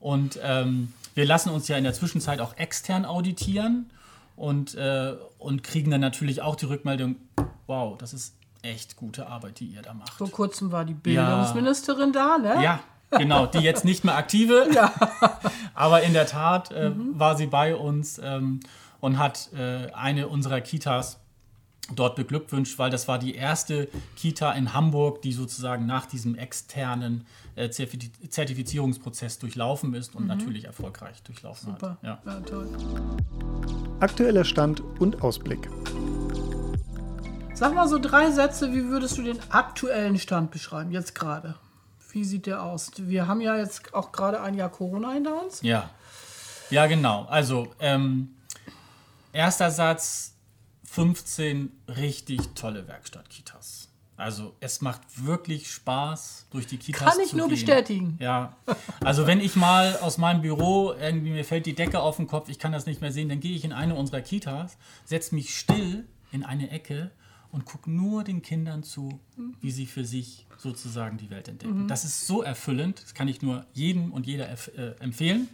[0.00, 3.90] Und ähm, wir lassen uns ja in der Zwischenzeit auch extern auditieren
[4.36, 7.16] und, äh, und kriegen dann natürlich auch die Rückmeldung,
[7.68, 10.14] wow, das ist echt gute Arbeit, die ihr da macht.
[10.14, 12.38] Vor kurzem war die Bildungsministerin ja.
[12.38, 12.64] da, ne?
[12.64, 14.92] Ja, genau, die jetzt nicht mehr aktive, ja.
[15.74, 17.18] aber in der Tat äh, mhm.
[17.18, 18.60] war sie bei uns ähm,
[19.00, 21.20] und hat äh, eine unserer Kitas
[21.94, 27.26] dort beglückwünscht, weil das war die erste Kita in Hamburg, die sozusagen nach diesem externen
[27.54, 30.28] äh, Zertifizierungsprozess durchlaufen ist und mhm.
[30.28, 31.90] natürlich erfolgreich durchlaufen Super.
[31.90, 31.98] hat.
[32.02, 32.18] Ja.
[32.26, 32.68] ja, toll.
[34.00, 35.68] Aktueller Stand und Ausblick.
[37.58, 41.56] Sag mal so drei Sätze, wie würdest du den aktuellen Stand beschreiben, jetzt gerade?
[42.12, 42.92] Wie sieht der aus?
[42.98, 45.60] Wir haben ja jetzt auch gerade ein Jahr Corona hinter uns.
[45.62, 45.90] Ja,
[46.70, 47.24] ja genau.
[47.24, 48.36] Also, ähm,
[49.32, 50.36] erster Satz,
[50.84, 53.88] 15 richtig tolle Werkstattkitas.
[54.16, 57.12] Also es macht wirklich Spaß, durch die Kitas zu gehen.
[57.12, 57.56] Kann ich nur gehen.
[57.56, 58.18] bestätigen.
[58.20, 58.56] Ja,
[59.00, 62.48] also wenn ich mal aus meinem Büro, irgendwie mir fällt die Decke auf den Kopf,
[62.48, 65.58] ich kann das nicht mehr sehen, dann gehe ich in eine unserer Kitas, setze mich
[65.58, 67.10] still in eine Ecke
[67.50, 69.20] und gucke nur den Kindern zu,
[69.60, 71.84] wie sie für sich sozusagen die Welt entdecken.
[71.84, 71.88] Mhm.
[71.88, 75.48] Das ist so erfüllend, das kann ich nur jedem und jeder äh, empfehlen.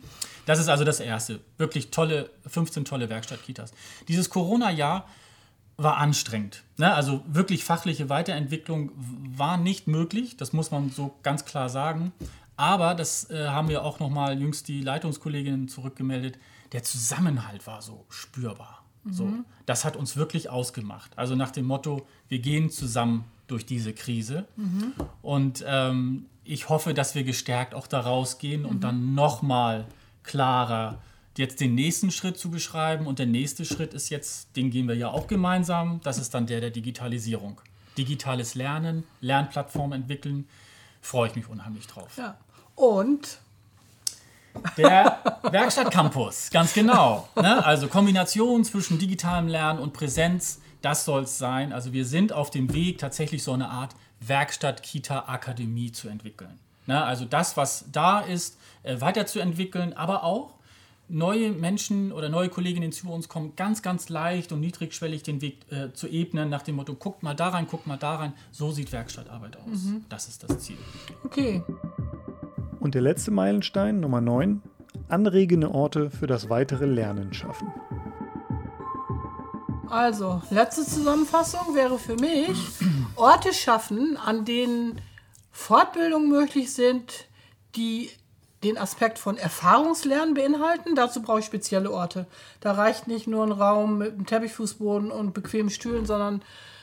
[0.47, 1.41] Das ist also das Erste.
[1.59, 3.73] Wirklich tolle, 15 tolle Werkstatt-Kitas.
[4.09, 5.07] Dieses Corona-Jahr
[5.77, 6.63] war anstrengend.
[6.77, 6.93] Ne?
[6.93, 12.13] Also wirklich fachliche Weiterentwicklung war nicht möglich, das muss man so ganz klar sagen.
[12.57, 16.39] Aber, das äh, haben wir auch nochmal jüngst die Leitungskolleginnen zurückgemeldet,
[16.73, 18.84] der Zusammenhalt war so spürbar.
[19.05, 19.13] Mhm.
[19.13, 19.29] So,
[19.67, 21.13] das hat uns wirklich ausgemacht.
[21.17, 24.47] Also nach dem Motto, wir gehen zusammen durch diese Krise.
[24.57, 24.93] Mhm.
[25.23, 28.81] Und ähm, ich hoffe, dass wir gestärkt auch da rausgehen und mhm.
[28.81, 29.87] dann nochmal
[30.23, 30.99] klarer
[31.37, 33.07] jetzt den nächsten Schritt zu beschreiben.
[33.07, 36.47] Und der nächste Schritt ist jetzt, den gehen wir ja auch gemeinsam, das ist dann
[36.47, 37.61] der der Digitalisierung.
[37.99, 40.49] Digitales Lernen, Lernplattform entwickeln,
[41.01, 42.17] freue ich mich unheimlich drauf.
[42.17, 42.37] Ja.
[42.75, 43.39] Und
[44.77, 45.19] der
[45.51, 47.29] Werkstattcampus, ganz genau.
[47.37, 47.65] Ne?
[47.65, 51.73] Also Kombination zwischen digitalem Lernen und Präsenz, das soll es sein.
[51.73, 56.59] Also wir sind auf dem Weg, tatsächlich so eine Art Werkstatt-Kita-Akademie zu entwickeln.
[56.87, 57.03] Ne?
[57.03, 60.55] Also das, was da ist, äh, weiterzuentwickeln, aber auch
[61.09, 65.71] neue Menschen oder neue Kolleginnen zu uns kommen, ganz, ganz leicht und niedrigschwellig den Weg
[65.71, 68.33] äh, zu ebnen, nach dem Motto, guckt mal da rein, guckt mal da rein.
[68.53, 69.83] So sieht Werkstattarbeit aus.
[69.85, 70.05] Mhm.
[70.09, 70.79] Das ist das Ziel.
[71.25, 71.63] Okay.
[72.85, 74.61] Und der letzte Meilenstein, Nummer 9,
[75.09, 77.73] anregende Orte für das weitere Lernen schaffen.
[79.89, 82.51] Also, letzte Zusammenfassung wäre für mich,
[83.17, 85.01] Orte schaffen, an denen
[85.51, 87.27] Fortbildungen möglich sind,
[87.75, 88.11] die
[88.63, 90.95] den Aspekt von Erfahrungslernen beinhalten.
[90.95, 92.27] Dazu brauche ich spezielle Orte.
[92.61, 96.43] Da reicht nicht nur ein Raum mit einem Teppichfußboden und bequemen Stühlen, sondern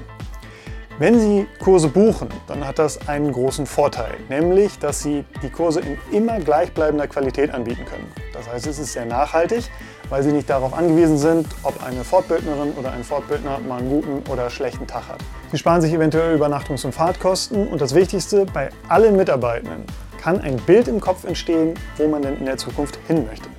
[0.99, 5.79] Wenn Sie Kurse buchen, dann hat das einen großen Vorteil, nämlich dass Sie die Kurse
[5.79, 8.11] in immer gleichbleibender Qualität anbieten können.
[8.33, 9.71] Das heißt, es ist sehr nachhaltig,
[10.09, 14.29] weil Sie nicht darauf angewiesen sind, ob eine Fortbildnerin oder ein Fortbildner mal einen guten
[14.31, 15.19] oder schlechten Tag hat.
[15.51, 19.83] Sie sparen sich eventuell Übernachtungs- und Fahrtkosten und das Wichtigste, bei allen Mitarbeitenden
[20.21, 23.49] kann ein Bild im Kopf entstehen, wo man denn in der Zukunft hin möchte.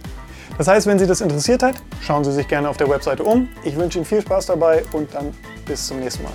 [0.58, 3.48] Das heißt, wenn Sie das interessiert hat, schauen Sie sich gerne auf der Webseite um.
[3.64, 5.32] Ich wünsche Ihnen viel Spaß dabei und dann
[5.64, 6.32] bis zum nächsten Mal.